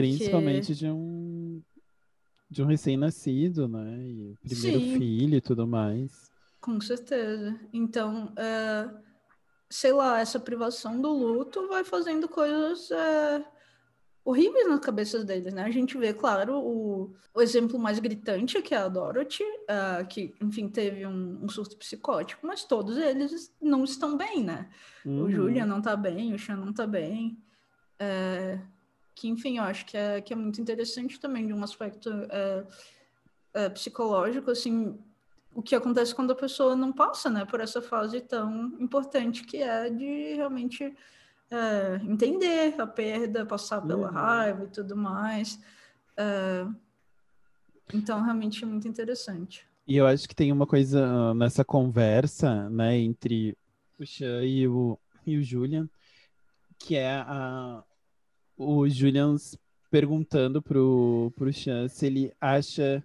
[0.00, 1.62] Principalmente de um
[2.48, 3.98] de um recém-nascido, né?
[3.98, 4.98] E primeiro Sim.
[4.98, 6.30] filho e tudo mais.
[6.60, 7.58] Com certeza.
[7.72, 8.88] Então, é
[9.68, 13.44] sei lá, essa privação do luto vai fazendo coisas é,
[14.24, 15.62] horríveis nas cabeças deles, né?
[15.62, 20.34] A gente vê, claro, o, o exemplo mais gritante, que é a Dorothy, uh, que,
[20.40, 24.68] enfim, teve um, um, surto psicótico, mas todos eles não estão bem, né?
[25.04, 25.24] Uhum.
[25.24, 27.38] O Julian não tá bem, o Sean não tá bem.
[27.98, 28.60] É,
[29.16, 32.64] que, enfim, eu acho que é, que é muito interessante também de um aspecto é,
[33.54, 34.96] é psicológico, assim,
[35.54, 39.56] o que acontece quando a pessoa não passa né, por essa fase tão importante que
[39.56, 40.94] é de realmente
[41.50, 44.12] é, entender a perda, passar pela uhum.
[44.12, 45.58] raiva e tudo mais.
[46.14, 46.66] É,
[47.94, 49.66] então, realmente é muito interessante.
[49.86, 53.56] E eu acho que tem uma coisa ah, nessa conversa, né, entre
[53.98, 55.88] o Xan e o, e o Julian,
[56.78, 57.82] que é a,
[58.56, 59.36] o Julian
[59.90, 63.02] perguntando pro, pro Xan se ele acha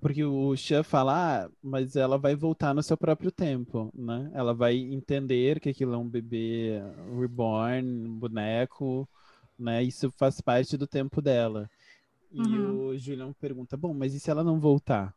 [0.00, 4.30] porque o Xia fala, ah, mas ela vai voltar no seu próprio tempo, né?
[4.34, 6.82] Ela vai entender que aquilo é um bebê
[7.20, 9.08] reborn, um boneco,
[9.56, 9.84] né?
[9.84, 11.70] Isso faz parte do tempo dela.
[12.32, 12.86] E uhum.
[12.88, 15.14] o Julian pergunta, bom, mas e se ela não voltar?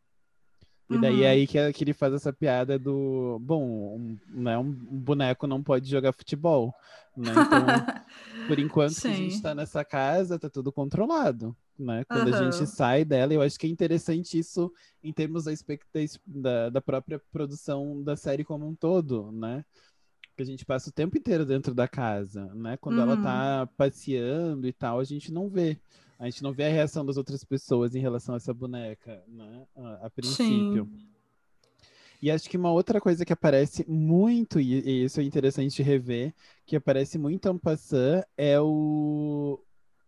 [0.90, 1.32] E daí é uhum.
[1.32, 5.88] aí que, que ele faz essa piada do, bom, um, né, um boneco não pode
[5.88, 6.74] jogar futebol,
[7.16, 7.30] né?
[7.30, 7.66] Então,
[8.48, 12.04] por enquanto que a gente está nessa casa, tá tudo controlado, né?
[12.08, 12.34] Quando uhum.
[12.34, 15.52] a gente sai dela, eu acho que é interessante isso em termos da,
[16.26, 19.64] da, da própria produção da série como um todo, né?
[20.36, 22.76] Que a gente passa o tempo inteiro dentro da casa, né?
[22.78, 23.12] Quando uhum.
[23.12, 25.78] ela tá passeando e tal, a gente não vê.
[26.20, 29.66] A gente não vê a reação das outras pessoas em relação a essa boneca, né?
[29.74, 30.84] A, a princípio.
[30.84, 31.08] Sim.
[32.20, 36.34] E acho que uma outra coisa que aparece muito, e, isso é interessante de rever,
[36.66, 39.64] que aparece muito en passant, é o,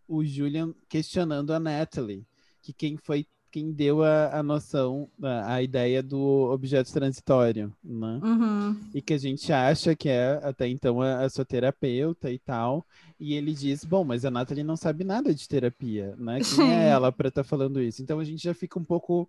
[0.06, 2.26] o Julian questionando a Natalie,
[2.60, 8.18] que quem foi quem deu a, a noção, a, a, ideia do objeto transitório, né?
[8.22, 8.80] Uhum.
[8.94, 12.84] E que a gente acha que é até então a, a, sua terapeuta e tal.
[13.20, 16.38] E ele diz, bom, mas a Nathalie não sabe nada de terapia, né?
[16.40, 18.02] Quem é ela para estar tá falando isso?
[18.02, 19.28] Então a gente já fica um pouco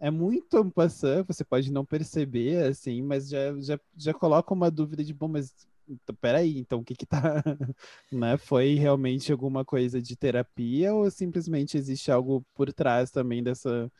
[0.00, 5.04] é muito passando, você pode não perceber, assim, mas já, já, já coloca uma dúvida
[5.04, 5.54] de, bom, mas
[5.88, 7.42] então, peraí, então o que que tá,
[8.10, 8.36] né?
[8.36, 13.90] Foi realmente alguma coisa de terapia ou simplesmente existe algo por trás também dessa,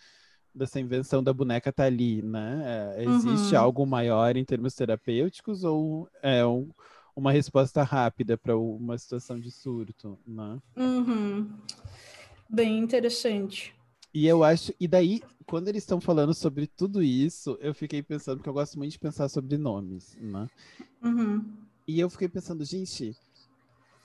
[0.55, 2.95] dessa invenção da boneca tá ali, né?
[2.97, 3.61] É, existe uhum.
[3.61, 6.71] algo maior em termos terapêuticos ou é um,
[7.17, 10.59] uma resposta rápida para uma situação de surto, né?
[10.77, 11.51] Uhum.
[12.49, 13.75] Bem interessante.
[14.15, 18.37] E eu acho, e daí, quando eles estão falando sobre tudo isso, eu fiquei pensando,
[18.37, 20.47] porque eu gosto muito de pensar sobre nomes, né?
[21.03, 21.45] Uhum.
[21.87, 23.17] E eu fiquei pensando, gente,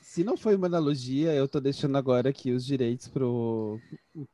[0.01, 3.79] se não foi uma analogia, eu tô deixando agora aqui os direitos pro,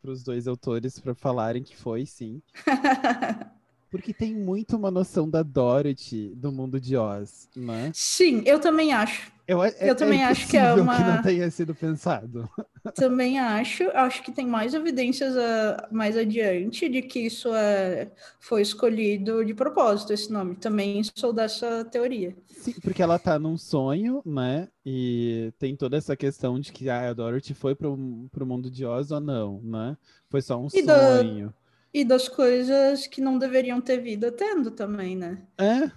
[0.01, 2.41] pros dois autores para falarem que foi, sim.
[3.91, 7.91] Porque tem muito uma noção da Dorothy do mundo de Oz, né?
[7.93, 9.31] Sim, eu também acho.
[9.47, 10.95] Eu, é, eu também é acho que é uma.
[10.95, 12.49] que não tenha sido pensado.
[12.91, 13.89] Também acho.
[13.93, 19.53] Acho que tem mais evidências uh, mais adiante de que isso uh, foi escolhido de
[19.53, 20.55] propósito, esse nome.
[20.55, 22.35] Também sou dessa teoria.
[22.47, 24.67] Sim, porque ela tá num sonho, né?
[24.85, 28.85] E tem toda essa questão de que ah, a Dorothy foi pro, pro mundo de
[28.85, 29.97] Oz ou não, né?
[30.29, 31.47] Foi só um e sonho.
[31.47, 31.53] Da...
[31.93, 35.43] E das coisas que não deveriam ter vida tendo também, né?
[35.59, 35.91] É,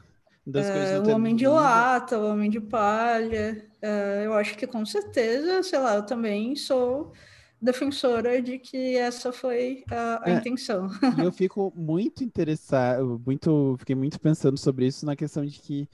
[0.55, 3.67] é, o Homem de Lata, o Homem de Palha.
[3.83, 7.13] É, eu acho que com certeza, sei lá, eu também sou
[7.61, 10.89] defensora de que essa foi a, a é, intenção.
[11.19, 15.89] E eu fico muito interessado, muito, fiquei muito pensando sobre isso na questão de que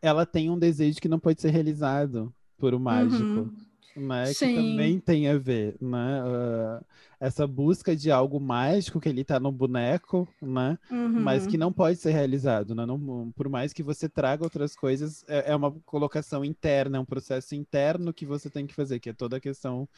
[0.00, 3.22] ela tem um desejo que não pode ser realizado por o mágico.
[3.22, 3.67] Uhum.
[3.98, 4.32] Né?
[4.32, 6.22] Que também tem a ver, né?
[6.22, 6.84] Uh,
[7.20, 10.78] essa busca de algo mágico que ele tá no boneco, né?
[10.90, 11.20] Uhum.
[11.20, 12.86] Mas que não pode ser realizado, né?
[12.86, 17.04] Não, por mais que você traga outras coisas, é, é, uma colocação interna, é um
[17.04, 19.88] processo interno que você tem que fazer, que é toda a questão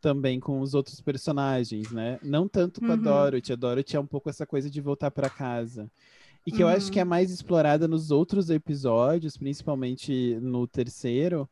[0.00, 2.18] também com os outros personagens, né?
[2.22, 2.92] Não tanto com uhum.
[2.92, 5.90] a Dorothy, a Dorothy é um pouco essa coisa de voltar para casa.
[6.46, 6.70] E que uhum.
[6.70, 7.08] eu acho que é uhum.
[7.08, 11.48] mais explorada nos outros episódios, principalmente no terceiro,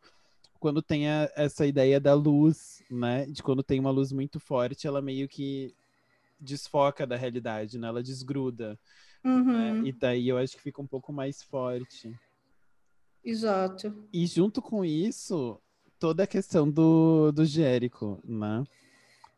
[0.65, 3.27] quando tem a, essa ideia da luz, né?
[3.27, 5.75] De quando tem uma luz muito forte, ela meio que
[6.41, 7.87] desfoca da realidade, né?
[7.87, 8.79] Ela desgruda.
[9.23, 9.31] Né?
[9.31, 9.83] Uhum.
[9.83, 9.89] Né?
[9.89, 12.11] E daí eu acho que fica um pouco mais forte.
[13.23, 14.09] Exato.
[14.11, 15.61] E junto com isso,
[15.99, 18.65] toda a questão do, do Jérico, né?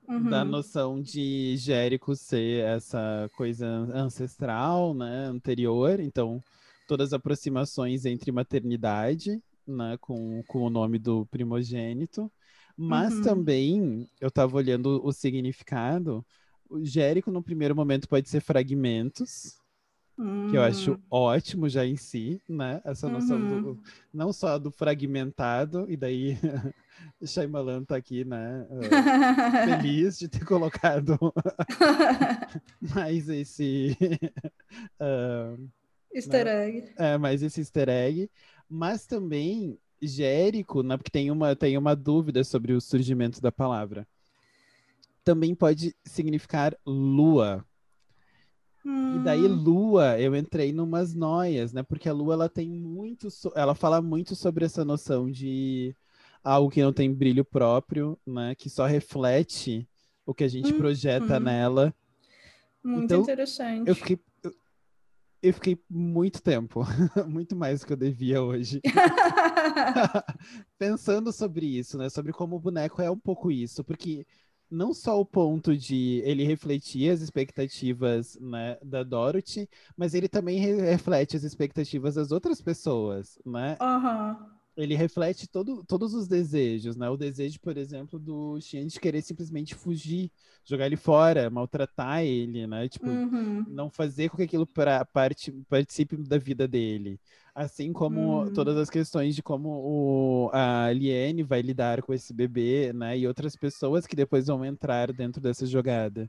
[0.08, 0.30] Uhum.
[0.30, 5.26] Da noção de Jérico ser essa coisa ancestral, né?
[5.26, 5.98] Anterior.
[5.98, 6.40] Então,
[6.86, 12.30] todas as aproximações entre maternidade né, com, com o nome do primogênito.
[12.76, 13.22] Mas uhum.
[13.22, 16.24] também, eu estava olhando o significado,
[16.68, 19.56] o Jérico, no primeiro momento, pode ser fragmentos,
[20.18, 20.48] uhum.
[20.50, 20.98] que eu acho hum.
[21.10, 22.80] ótimo já em si, né?
[22.84, 23.62] Essa noção uhum.
[23.62, 26.36] do, não só do fragmentado, e daí
[27.24, 28.66] Shyamalan tá aqui, né?
[28.68, 31.18] Uh, feliz de ter colocado
[32.94, 33.96] mais esse...
[35.00, 35.68] uh,
[36.12, 36.68] easter né?
[36.68, 36.92] egg.
[36.96, 38.30] É, mais esse easter egg.
[38.68, 44.06] Mas também Jérico, né, porque tem uma, tem uma dúvida sobre o surgimento da palavra.
[45.24, 47.64] Também pode significar lua.
[48.84, 49.16] Hum.
[49.16, 49.54] E daí hum.
[49.54, 51.82] lua, eu entrei numas noias, né?
[51.82, 53.50] Porque a lua ela tem muito, so...
[53.56, 55.96] ela fala muito sobre essa noção de
[56.44, 58.54] algo que não tem brilho próprio, né?
[58.54, 59.88] Que só reflete
[60.24, 60.78] o que a gente hum.
[60.78, 61.40] projeta hum.
[61.40, 61.94] nela.
[62.84, 63.88] Muito então, interessante.
[63.88, 64.20] Eu fiquei
[65.48, 66.80] eu fiquei muito tempo,
[67.28, 68.80] muito mais do que eu devia hoje,
[70.78, 72.08] pensando sobre isso, né?
[72.08, 74.26] Sobre como o boneco é um pouco isso, porque
[74.70, 80.58] não só o ponto de ele refletir as expectativas né, da Dorothy, mas ele também
[80.58, 83.76] re reflete as expectativas das outras pessoas, né?
[83.80, 87.08] Uhum ele reflete todo, todos os desejos, né?
[87.08, 90.30] O desejo, por exemplo, do Shin de querer simplesmente fugir,
[90.64, 92.88] jogar ele fora, maltratar ele, né?
[92.88, 93.64] Tipo, uhum.
[93.68, 97.18] não fazer com que aquilo pra, parte, participe da vida dele.
[97.54, 98.52] Assim como uhum.
[98.52, 103.18] todas as questões de como o, a Aliene vai lidar com esse bebê, né?
[103.18, 106.28] E outras pessoas que depois vão entrar dentro dessa jogada.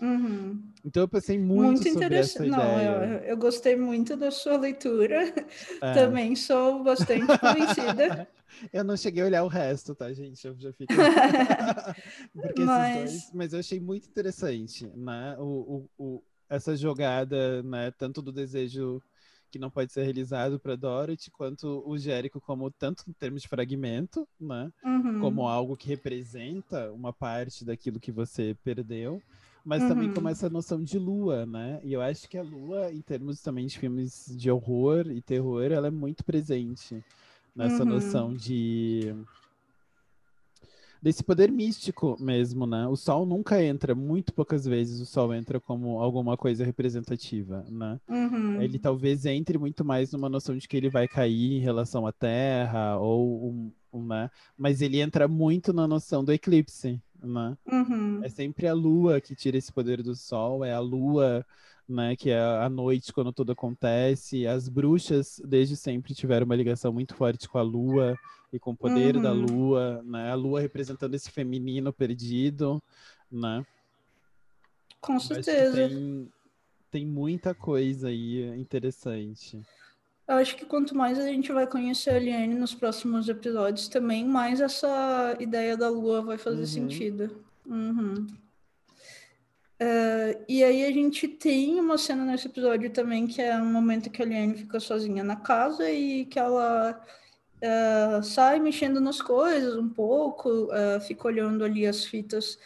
[0.00, 0.62] Uhum.
[0.84, 2.88] Então eu pensei muito, muito sobre essa Não, ideia.
[2.88, 5.32] Eu, eu, gostei muito da sua leitura.
[5.80, 5.92] É.
[5.94, 8.28] Também sou bastante convencida.
[8.72, 10.46] eu não cheguei a olhar o resto, tá, gente?
[10.46, 10.92] Eu já fico.
[12.58, 13.10] mas...
[13.10, 13.30] Dois...
[13.32, 15.36] mas eu achei muito interessante, né?
[15.38, 17.90] O, o, o, essa jogada, né?
[17.92, 19.02] Tanto do desejo
[19.50, 23.48] que não pode ser realizado para Dorothy, quanto o Jérico como tanto em termos de
[23.48, 24.68] fragmento, né?
[24.84, 25.20] Uhum.
[25.20, 29.22] Como algo que representa uma parte daquilo que você perdeu
[29.64, 29.88] mas uhum.
[29.88, 31.80] também com essa noção de lua, né?
[31.82, 35.72] E eu acho que a lua, em termos também de filmes de horror e terror,
[35.72, 37.02] ela é muito presente
[37.56, 37.88] nessa uhum.
[37.88, 39.14] noção de
[41.04, 42.86] desse poder místico mesmo, né?
[42.88, 48.00] O sol nunca entra, muito poucas vezes o sol entra como alguma coisa representativa, né?
[48.08, 48.62] Uhum.
[48.62, 52.12] Ele talvez entre muito mais numa noção de que ele vai cair em relação à
[52.12, 54.30] Terra ou um, um, né?
[54.56, 57.56] Mas ele entra muito na noção do eclipse, né?
[57.66, 58.22] Uhum.
[58.22, 61.44] É sempre a lua que tira esse poder do sol, é a lua,
[61.88, 64.46] né, que é a noite quando tudo acontece.
[64.46, 68.16] As bruxas desde sempre tiveram uma ligação muito forte com a lua
[68.52, 69.22] e com o poder uhum.
[69.22, 70.30] da lua, né?
[70.30, 72.82] A lua representando esse feminino perdido,
[73.30, 73.64] né?
[75.00, 75.88] Com certeza.
[75.88, 76.32] Tem,
[76.90, 79.60] tem muita coisa aí interessante.
[80.26, 84.24] Eu acho que quanto mais a gente vai conhecer a Aliene nos próximos episódios também,
[84.24, 86.66] mais essa ideia da lua vai fazer uhum.
[86.66, 87.44] sentido.
[87.66, 88.26] Uhum.
[89.74, 94.08] Uh, e aí a gente tem uma cena nesse episódio também que é um momento
[94.08, 96.98] que a Aliene fica sozinha na casa e que ela
[97.60, 102.58] uh, sai mexendo nas coisas um pouco, uh, fica olhando ali as fitas,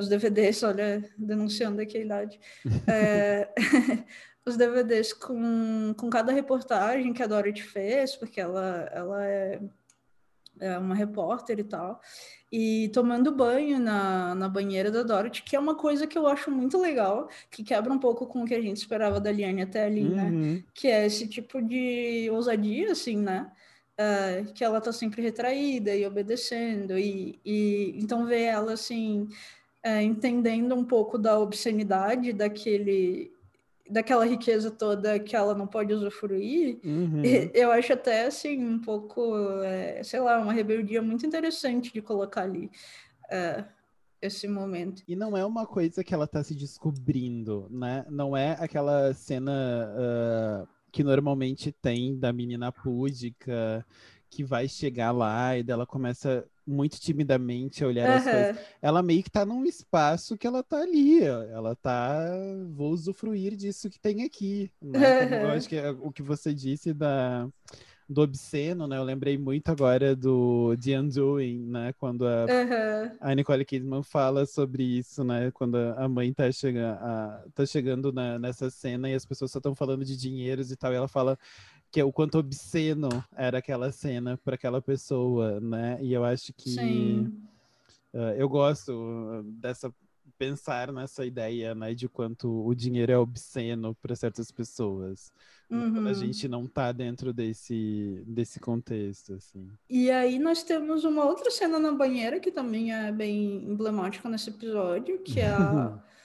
[0.00, 2.40] os DVDs, olha, denunciando aqui a idade.
[4.46, 9.60] os DVDs com, com cada reportagem que a Dorothy fez, porque ela, ela é,
[10.60, 12.00] é uma repórter e tal,
[12.50, 16.48] e tomando banho na, na banheira da Dorothy, que é uma coisa que eu acho
[16.48, 19.84] muito legal, que quebra um pouco com o que a gente esperava da Liane até
[19.84, 20.24] ali, né?
[20.24, 20.54] uhum.
[20.54, 20.64] né?
[20.72, 23.50] Que é esse tipo de ousadia, assim, né?
[23.98, 29.26] Uh, que ela tá sempre retraída e obedecendo, e, e então ver ela, assim,
[29.84, 33.35] uh, entendendo um pouco da obscenidade daquele
[33.90, 37.22] daquela riqueza toda que ela não pode usufruir, Uhum.
[37.54, 42.42] eu acho até assim um pouco, é, sei lá, uma rebeldia muito interessante de colocar
[42.42, 42.70] ali
[43.30, 43.64] é,
[44.20, 45.02] esse momento.
[45.06, 48.04] E não é uma coisa que ela tá se descobrindo, né?
[48.10, 53.84] Não é aquela cena uh, que normalmente tem da menina púdica
[54.30, 58.16] que vai chegar lá e dela começa muito timidamente a olhar Aham.
[58.16, 58.56] as coisas.
[58.82, 62.26] Ela meio que tá num espaço que ela tá ali, ela tá,
[62.74, 64.90] vou usufruir disso que tem aqui, né?
[65.18, 67.48] Como eu acho que é o que você disse da
[68.08, 68.96] do obsceno, né?
[68.98, 71.92] Eu lembrei muito agora do The Undoing, né?
[71.94, 73.16] Quando a, Aham.
[73.20, 75.50] a Nicole Kidman fala sobre isso, né?
[75.50, 79.58] Quando a mãe tá, chega, a, tá chegando na- nessa cena e as pessoas só
[79.58, 81.36] estão falando de dinheiros e tal, e ela fala
[81.90, 85.98] que é o quanto obsceno era aquela cena para aquela pessoa, né?
[86.02, 87.30] E eu acho que
[88.12, 89.92] uh, eu gosto uh, dessa
[90.38, 95.32] pensar nessa ideia, né, de quanto o dinheiro é obsceno para certas pessoas,
[95.70, 96.14] né, quando a Uhum.
[96.14, 99.66] gente não tá dentro desse desse contexto, assim.
[99.88, 104.50] E aí nós temos uma outra cena na banheira que também é bem emblemática nesse
[104.50, 106.02] episódio, que é a,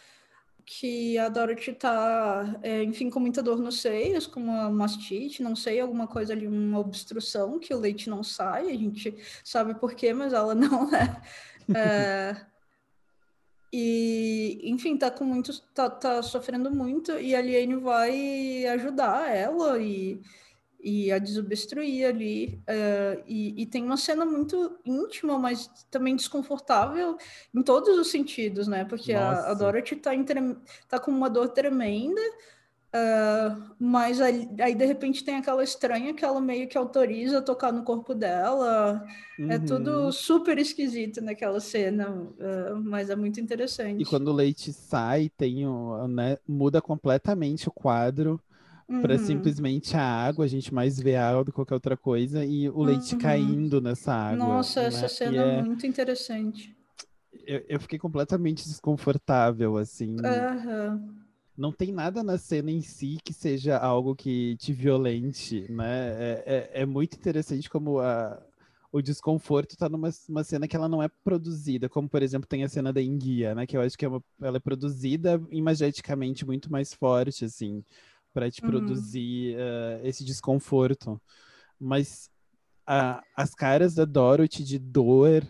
[0.65, 5.55] que a Dorothy tá, é, enfim, com muita dor nos seios, com uma mastite, não
[5.55, 9.93] sei, alguma coisa ali, uma obstrução, que o leite não sai, a gente sabe por
[9.93, 11.21] quê, mas ela não é.
[11.73, 12.45] É,
[13.73, 19.79] e, enfim, tá com muito, tá, tá sofrendo muito, e a Liane vai ajudar ela
[19.79, 20.21] e,
[20.83, 22.61] e a desobstruir ali.
[22.67, 27.17] é, e, e tem uma cena muito íntima, mas também desconfortável
[27.53, 28.85] em todos os sentidos, né?
[28.85, 29.53] Porque a, a.
[29.53, 30.11] Dorothy tá,
[30.87, 32.21] tá com uma dor tremenda,
[32.93, 37.41] é, mas aí, aí, de repente tem aquela estranha que ela meio que autoriza a
[37.41, 39.05] tocar no corpo dela.
[39.47, 39.65] É Uhum.
[39.65, 44.01] tudo super esquisito naquela cena, é, mas é muito interessante.
[44.01, 48.41] E quando o leite sai, tem o, né, muda completamente o quadro
[48.99, 49.19] para Uhum.
[49.19, 52.67] simplesmente a água, a gente mais vê a água do que qualquer outra coisa, e
[52.69, 53.19] o leite Uhum.
[53.19, 54.45] caindo nessa água.
[54.55, 54.87] Nossa, né?
[54.87, 56.75] essa cena é- é muito interessante.
[57.45, 60.15] eu, eu fiquei completamente desconfortável, assim.
[60.19, 61.01] Aham.
[61.57, 66.09] Não tem nada na cena em si que seja algo que te violente, né?
[66.11, 68.41] É, é, é muito interessante como a,
[68.91, 72.63] o desconforto tá numa uma cena que ela não é produzida, como por exemplo tem
[72.63, 73.65] a cena da enguia, né?
[73.67, 77.83] Que eu acho que é uma, ela é produzida imageticamente muito mais forte, assim,
[78.33, 78.69] para te Uhum.
[78.69, 81.21] produzir eh, esse desconforto.
[81.79, 82.29] Mas
[82.85, 85.43] a- as caras da Dorothy de dor,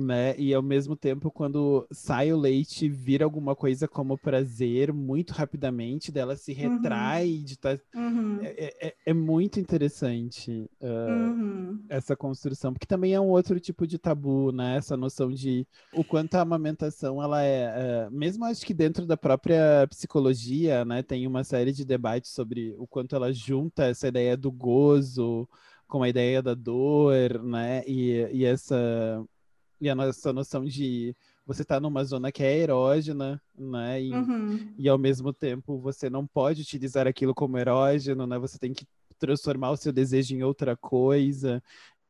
[0.00, 0.34] né?
[0.38, 6.12] E ao mesmo tempo, quando sai o leite, vira alguma coisa como prazer muito rapidamente,
[6.12, 7.78] dela se retrai de tá...
[7.94, 8.38] Uhum.
[8.42, 11.84] é, é- é muito interessante ah, Uhum.
[11.88, 14.76] essa construção, porque também é um outro tipo de tabu, né?
[14.76, 19.16] Essa noção de o quanto a amamentação ela é, é, mesmo acho que dentro da
[19.16, 24.36] própria psicologia, né, tem uma série de debates sobre o quanto ela junta essa ideia
[24.36, 25.48] do gozo
[25.88, 27.82] com a ideia da dor, né?
[27.86, 29.24] E, e essa
[29.80, 31.14] e a nossa noção de
[31.46, 34.02] você tá numa zona que é erógena, né?
[34.02, 34.74] E, Uhum.
[34.78, 38.38] e ao mesmo tempo você não pode utilizar aquilo como erógeno, né?
[38.38, 38.86] Você tem que
[39.18, 41.62] transformar o seu desejo em outra coisa.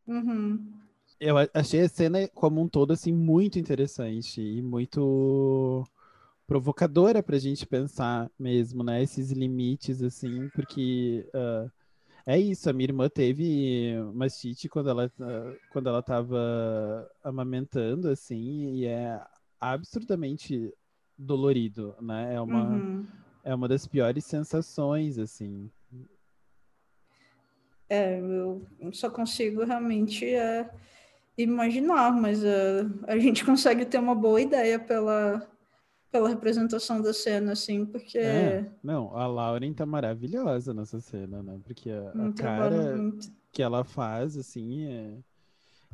[0.07, 0.73] Uhum.
[1.21, 5.85] Eu a- achei a cena como um todo assim muito interessante e muito
[6.47, 9.03] provocadora pra gente pensar mesmo, né?
[9.03, 11.69] Esses limites assim, porque ah,
[12.27, 18.75] é isso, a minha irmã teve mastite quando ela ah, quando ela tava amamentando assim,
[18.75, 19.25] e é
[19.61, 20.73] absurdamente
[21.17, 22.35] dolorido, né?
[22.35, 23.07] É uma Uhum.
[23.45, 25.71] é uma das piores sensações assim.
[27.89, 30.69] É, eu só consigo realmente é,
[31.39, 35.49] imaginar, mas é, a gente consegue ter uma boa ideia pela,
[36.17, 41.61] pela representação da cena, assim, porque É, não, a Lauren tá maravilhosa nessa cena, né?
[41.63, 43.31] Porque a, a cara muito.
[43.53, 45.19] que ela faz, assim, é...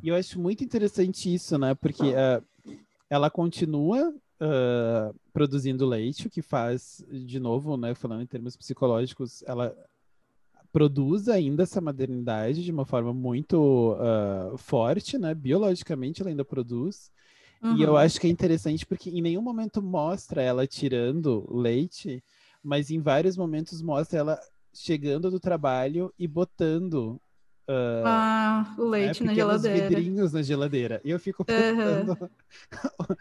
[0.01, 1.75] E eu acho muito interessante isso, né?
[1.75, 2.41] Porque ah,
[3.09, 7.93] ela continua ah, produzindo leite, o que faz, de novo, né?
[7.93, 9.75] Falando em termos psicológicos, ela
[10.71, 15.33] produz ainda essa maternidade de uma forma muito ah, forte, né?
[15.33, 17.11] Biologicamente ela ainda produz.
[17.69, 17.97] E eu Uhum.
[17.97, 22.23] acho que é interessante porque em nenhum momento mostra ela tirando leite,
[22.63, 24.39] mas em vários momentos mostra ela
[24.73, 27.21] chegando do trabalho e botando
[28.01, 30.07] Ah, o né, leite na pequenos geladeira.
[30.07, 31.01] vidrinhos na geladeira.
[31.03, 32.11] E eu fico Aham.
[32.13, 32.17] pensando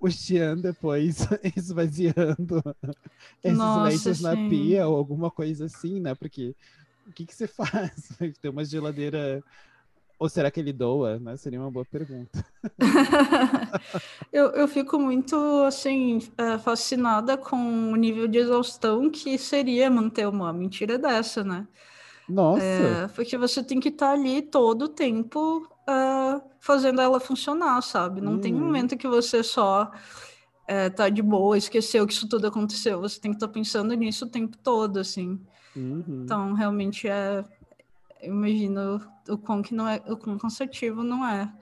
[0.00, 1.18] o Xian depois
[1.56, 2.62] esvaziando
[3.44, 6.14] esses Nossa, leites na pia ou alguma coisa assim, né?
[6.14, 6.56] Porque
[7.06, 8.08] o que, que você faz?
[8.40, 9.44] Tem uma geladeira.
[10.20, 11.18] Ou será que ele doa?
[11.18, 11.34] Né?
[11.38, 12.44] Seria uma boa pergunta.
[14.30, 15.34] eu, eu fico muito,
[15.66, 17.56] assim, é, fascinada com
[17.90, 21.66] o nível de exaustão que seria manter uma mentira dessa, né?
[22.28, 22.62] Nossa!
[22.62, 27.80] É, porque você tem que estar tá ali todo o tempo uh, fazendo ela funcionar,
[27.80, 28.20] sabe?
[28.20, 28.60] Não tem uhum.
[28.60, 29.90] momento que você só
[30.68, 33.00] é, tá de boa, esqueceu que isso tudo aconteceu.
[33.00, 35.40] Você tem que estar tá pensando nisso o tempo todo, assim.
[35.74, 36.22] Uhum.
[36.24, 37.42] Então, realmente é.
[38.22, 41.52] Eu imagino o quão que não é, o quão cansativo não é,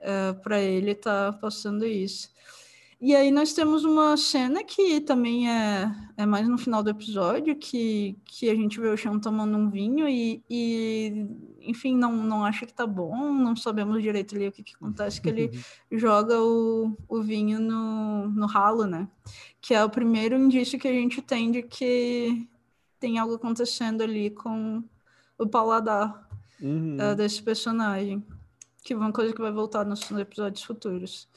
[0.00, 2.30] é para ele estar tá passando isso.
[2.98, 7.54] E aí nós temos uma cena que também é, é mais no final do episódio,
[7.54, 11.26] que, que a gente vê o Chão tomando um vinho e, e,
[11.60, 15.20] enfim, não, não acha que tá bom, não sabemos direito ali o que, que acontece,
[15.20, 15.50] que ele
[15.92, 19.06] joga o, o vinho no, no ralo, né?
[19.60, 22.48] Que é o primeiro indício que a gente tem de que
[22.98, 24.82] tem algo acontecendo ali com
[25.38, 26.28] o paladar
[26.60, 26.96] uhum.
[26.96, 28.24] uh, desse personagem.
[28.84, 31.28] Que é uma coisa que vai voltar nos episódios futuros.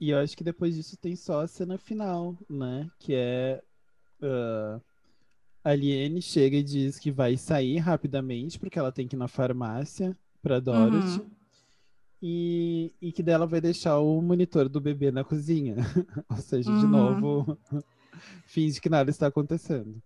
[0.00, 2.88] E eu acho que depois disso tem só a cena final, né?
[2.98, 3.62] Que é.
[4.22, 4.80] Uh,
[5.62, 9.28] a Liane chega e diz que vai sair rapidamente, porque ela tem que ir na
[9.28, 11.20] farmácia pra Dorothy.
[11.20, 11.30] Uhum.
[12.22, 15.76] E, e que dela vai deixar o monitor do bebê na cozinha.
[16.30, 16.80] Ou seja, uhum.
[16.80, 17.58] de novo,
[18.46, 20.00] finge que nada está acontecendo.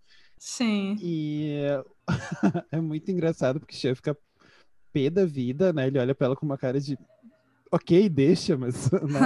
[0.45, 0.97] Sim.
[1.01, 1.61] E
[2.73, 4.19] é muito engraçado, porque o fica
[4.93, 5.87] pé da vida, né?
[5.87, 6.99] Ele olha pra ela com uma cara de
[7.71, 9.21] ok, deixa, mas né?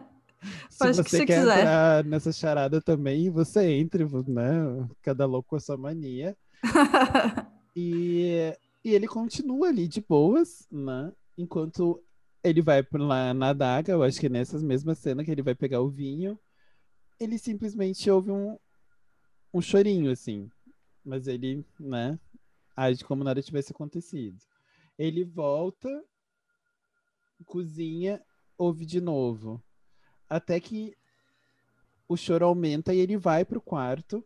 [0.70, 1.58] se você, você quer quiser.
[1.58, 4.88] entrar nessa charada também, você entre, né?
[5.02, 6.34] Cada louco com a sua mania.
[7.76, 11.12] e, e ele continua ali de boas, né?
[11.36, 12.02] Enquanto
[12.42, 15.54] ele vai lá na adaga, eu acho que é nessas mesmas cenas que ele vai
[15.54, 16.38] pegar o vinho,
[17.20, 18.56] ele simplesmente ouve um,
[19.52, 20.50] um chorinho, assim.
[21.04, 22.18] Mas ele, né,
[22.76, 24.38] age como nada tivesse acontecido.
[24.98, 25.88] Ele volta
[27.44, 28.20] cozinha,
[28.56, 29.62] ouve de novo.
[30.28, 30.96] Até que
[32.08, 34.24] o choro aumenta e ele vai pro quarto.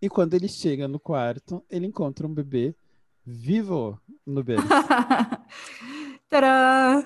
[0.00, 2.74] E quando ele chega no quarto, ele encontra um bebê
[3.24, 4.66] vivo no berço.
[6.28, 7.04] Tadã!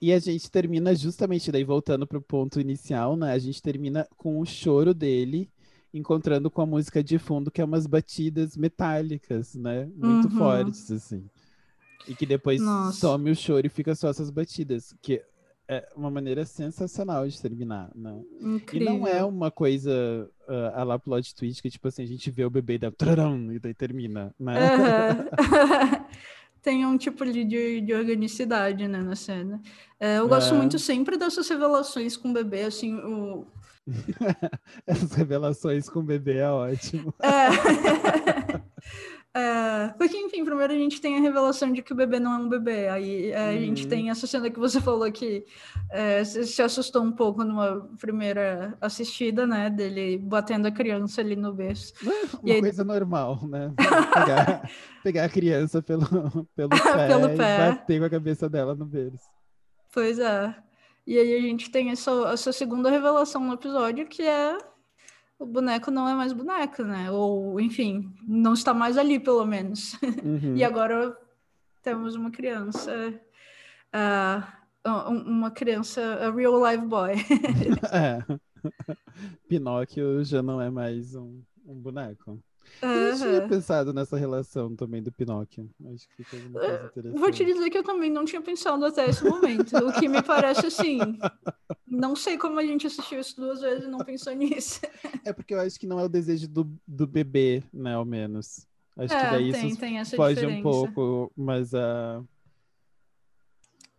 [0.00, 3.32] E a gente termina justamente daí, voltando pro ponto inicial, né?
[3.32, 5.48] A gente termina com o choro dele,
[5.92, 9.88] encontrando com a música de fundo, que é umas batidas metálicas, né?
[9.94, 10.38] Muito uhum.
[10.38, 11.24] fortes, assim.
[12.08, 12.98] E que depois Nossa.
[12.98, 14.94] some o choro e fica só essas batidas.
[15.00, 15.22] Que
[15.68, 18.20] é uma maneira sensacional de terminar, né?
[18.40, 18.88] Incrível.
[18.88, 22.30] E não é uma coisa uh, a lá plot twist, que tipo assim, a gente
[22.30, 22.92] vê o bebê e dá
[23.52, 24.54] e daí termina, né?
[24.76, 26.04] Uhum.
[26.62, 29.60] Tem um tipo de, de organicidade, né, na cena.
[29.98, 30.56] É, eu gosto é.
[30.56, 33.44] muito sempre dessas revelações com o bebê, assim, o...
[34.86, 37.14] Essas revelações com o bebê é ótimo.
[37.20, 38.62] É.
[39.34, 42.36] É, porque, enfim, primeiro a gente tem a revelação de que o bebê não é
[42.36, 42.88] um bebê.
[42.88, 43.88] Aí é, a gente uhum.
[43.88, 45.46] tem essa cena que você falou que
[45.90, 49.70] é, se assustou um pouco numa primeira assistida, né?
[49.70, 51.94] Dele batendo a criança ali no berço.
[52.42, 52.60] Uma aí...
[52.60, 53.72] coisa normal, né?
[54.12, 54.70] Pegar,
[55.02, 56.04] pegar a criança pelo,
[56.54, 57.54] pelo pé, pelo pé.
[57.54, 59.30] e bater com a cabeça dela no berço.
[59.90, 60.54] Pois é.
[61.06, 64.56] E aí a gente tem essa, essa segunda revelação no episódio que é
[65.38, 67.10] o boneco não é mais boneco, né?
[67.10, 69.98] Ou, enfim, não está mais ali, pelo menos.
[70.22, 70.56] Uhum.
[70.56, 71.16] e agora
[71.82, 73.20] temos uma criança,
[73.92, 77.10] uh, uma criança, a real live boy.
[77.92, 78.22] é.
[79.48, 82.40] Pinóquio já não é mais um, um boneco.
[82.80, 85.68] Eu tinha pensado nessa relação também do Pinóquio.
[85.92, 87.20] Acho que uma coisa interessante.
[87.20, 89.76] Vou te dizer que eu também não tinha pensado até esse momento.
[89.76, 90.98] o que me parece assim.
[91.86, 94.80] Não sei como a gente assistiu isso duas vezes e não pensou nisso.
[95.24, 98.66] É porque eu acho que não é o desejo do, do bebê, né, ao menos.
[98.96, 100.58] Acho é, que daí tem, isso tem pode diferença.
[100.58, 102.26] um pouco, mas uh,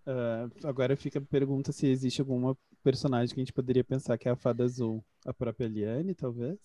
[0.08, 4.28] uh, agora fica a pergunta se existe alguma personagem que a gente poderia pensar que
[4.28, 5.04] é a fada azul.
[5.26, 6.60] A própria Liane, talvez?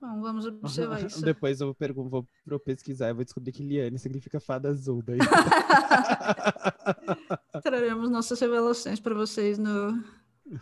[0.00, 1.22] Bom, vamos observar isso.
[1.22, 5.02] Depois eu pergunto, vou, vou pesquisar e vou descobrir que Liane significa fada azul.
[5.02, 5.18] Daí.
[7.62, 10.02] Traremos nossas revelações para vocês no,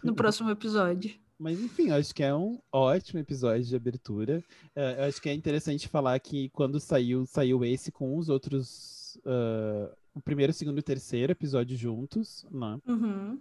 [0.03, 1.15] no próximo episódio.
[1.39, 4.43] Mas enfim, acho que é um ótimo episódio de abertura.
[4.75, 9.17] Uh, acho que é interessante falar que quando saiu, saiu esse com os outros.
[9.17, 12.79] Uh, o primeiro, segundo e terceiro episódio juntos, né?
[12.87, 13.39] Uhum.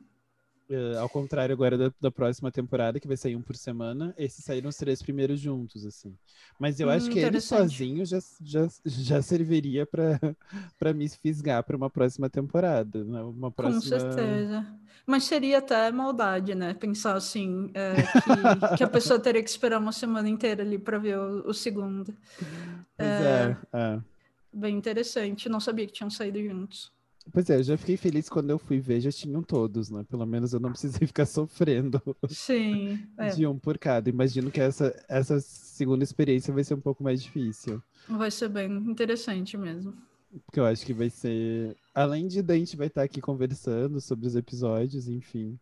[0.67, 4.43] Uh, ao contrário agora da, da, próxima temporada, que vai sair um por semana, esses
[4.43, 6.17] saíram os três primeiros juntos, assim.
[6.59, 11.77] Mas eu hum, acho que ele sozinho já, já, já serviria para me fisgar para
[11.77, 13.03] uma próxima temporada.
[13.03, 13.21] Né?
[13.21, 13.79] Uma próxima...
[13.79, 14.65] Com certeza.
[15.05, 16.73] Mas seria até maldade, né?
[16.73, 20.97] Pensar assim, é, que, que, a pessoa teria que esperar uma semana inteira ali para
[20.97, 22.11] ver o, o, segundo.
[22.97, 23.99] Pois é, é, é.
[24.51, 25.47] Bem interessante.
[25.47, 26.94] Não sabia que tinham saído juntos.
[27.31, 30.05] Pois é, eu já fiquei feliz quando eu fui ver, já tinham todos, né?
[30.09, 33.29] Pelo menos eu não precisei ficar sofrendo Sim, é.
[33.29, 34.09] de um por cada.
[34.09, 37.81] Imagino que essa, essa segunda experiência vai ser um pouco mais difícil.
[38.07, 39.93] Vai ser bem interessante mesmo.
[40.45, 41.75] Porque eu acho que vai ser.
[41.93, 45.57] Além de a gente vai estar aqui conversando sobre os episódios, enfim.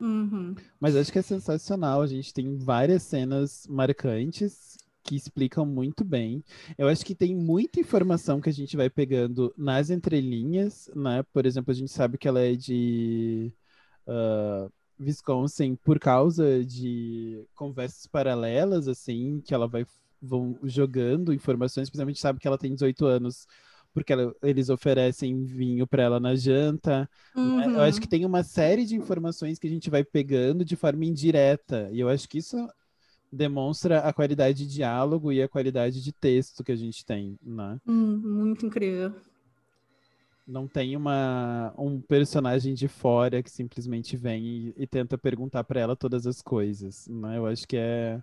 [0.00, 0.54] Uhum.
[0.80, 2.02] Mas acho que é sensacional.
[2.02, 4.76] A gente tem várias cenas marcantes
[5.08, 6.44] que explicam muito bem.
[6.76, 11.22] Eu acho que tem muita informação que a gente vai pegando nas entrelinhas, né?
[11.32, 13.50] Por exemplo, a gente sabe que ela é de
[14.06, 19.86] uh, Wisconsin por causa de conversas paralelas, assim, que ela vai
[20.20, 23.46] vão jogando informações, principalmente sabe que ela tem 18 anos
[23.94, 27.08] porque ela, eles oferecem vinho para ela na janta.
[27.34, 27.76] Uhum.
[27.76, 31.04] Eu acho que tem uma série de informações que a gente vai pegando de forma
[31.04, 31.88] indireta.
[31.92, 32.56] E eu acho que isso
[33.32, 37.78] demonstra a qualidade de diálogo e a qualidade de texto que a gente tem, né?
[37.86, 39.14] Hum, muito incrível.
[40.46, 45.80] Não tem uma, um personagem de fora que simplesmente vem e, e tenta perguntar para
[45.80, 47.36] ela todas as coisas, né?
[47.36, 48.22] Eu acho que é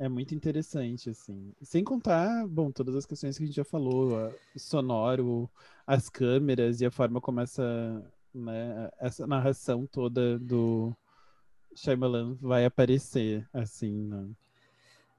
[0.00, 1.52] é muito interessante, assim.
[1.60, 5.48] Sem contar, bom, todas as questões que a gente já falou, sonoro,
[5.86, 8.02] as câmeras e a forma como essa,
[8.34, 10.96] né, essa narração toda do
[11.74, 14.28] Shyamalan vai aparecer, assim, né?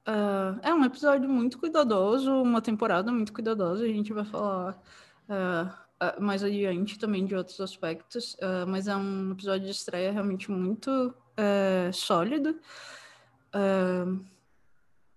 [0.08, 3.84] Uh, é um episódio muito cuidadoso, uma temporada muito cuidadosa.
[3.84, 4.82] A gente vai falar
[5.30, 8.36] uh, uh, mais adiante também de outros aspectos,
[8.68, 11.14] mas é um episódio de estreia realmente muito
[11.93, 12.60] sólido.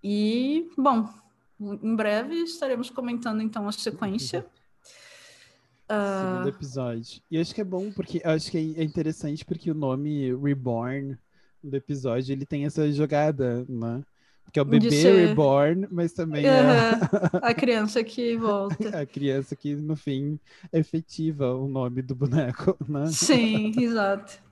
[0.02, 1.08] E, bom,
[1.60, 4.46] em breve estaremos comentando então a sequência.
[5.88, 7.22] Segundo episódio.
[7.30, 11.18] E acho que é bom porque acho que é interessante porque o nome Reborn
[11.64, 14.02] do episódio ele tem essa jogada, né?
[14.44, 15.28] Porque é o bebê ser...
[15.28, 16.50] reborn, mas também uhum.
[16.50, 16.92] é
[17.42, 19.00] a criança que volta.
[19.00, 20.38] a criança que no fim
[20.72, 23.06] efetiva o nome do boneco, né?
[23.06, 24.42] Sim, exato.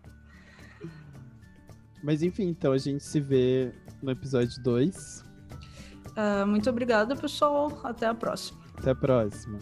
[2.02, 5.24] Mas enfim, então a gente se vê no episódio 2.
[6.16, 7.80] Uh, muito obrigada, pessoal.
[7.84, 8.60] Até a próxima.
[8.76, 9.58] Até a próxima.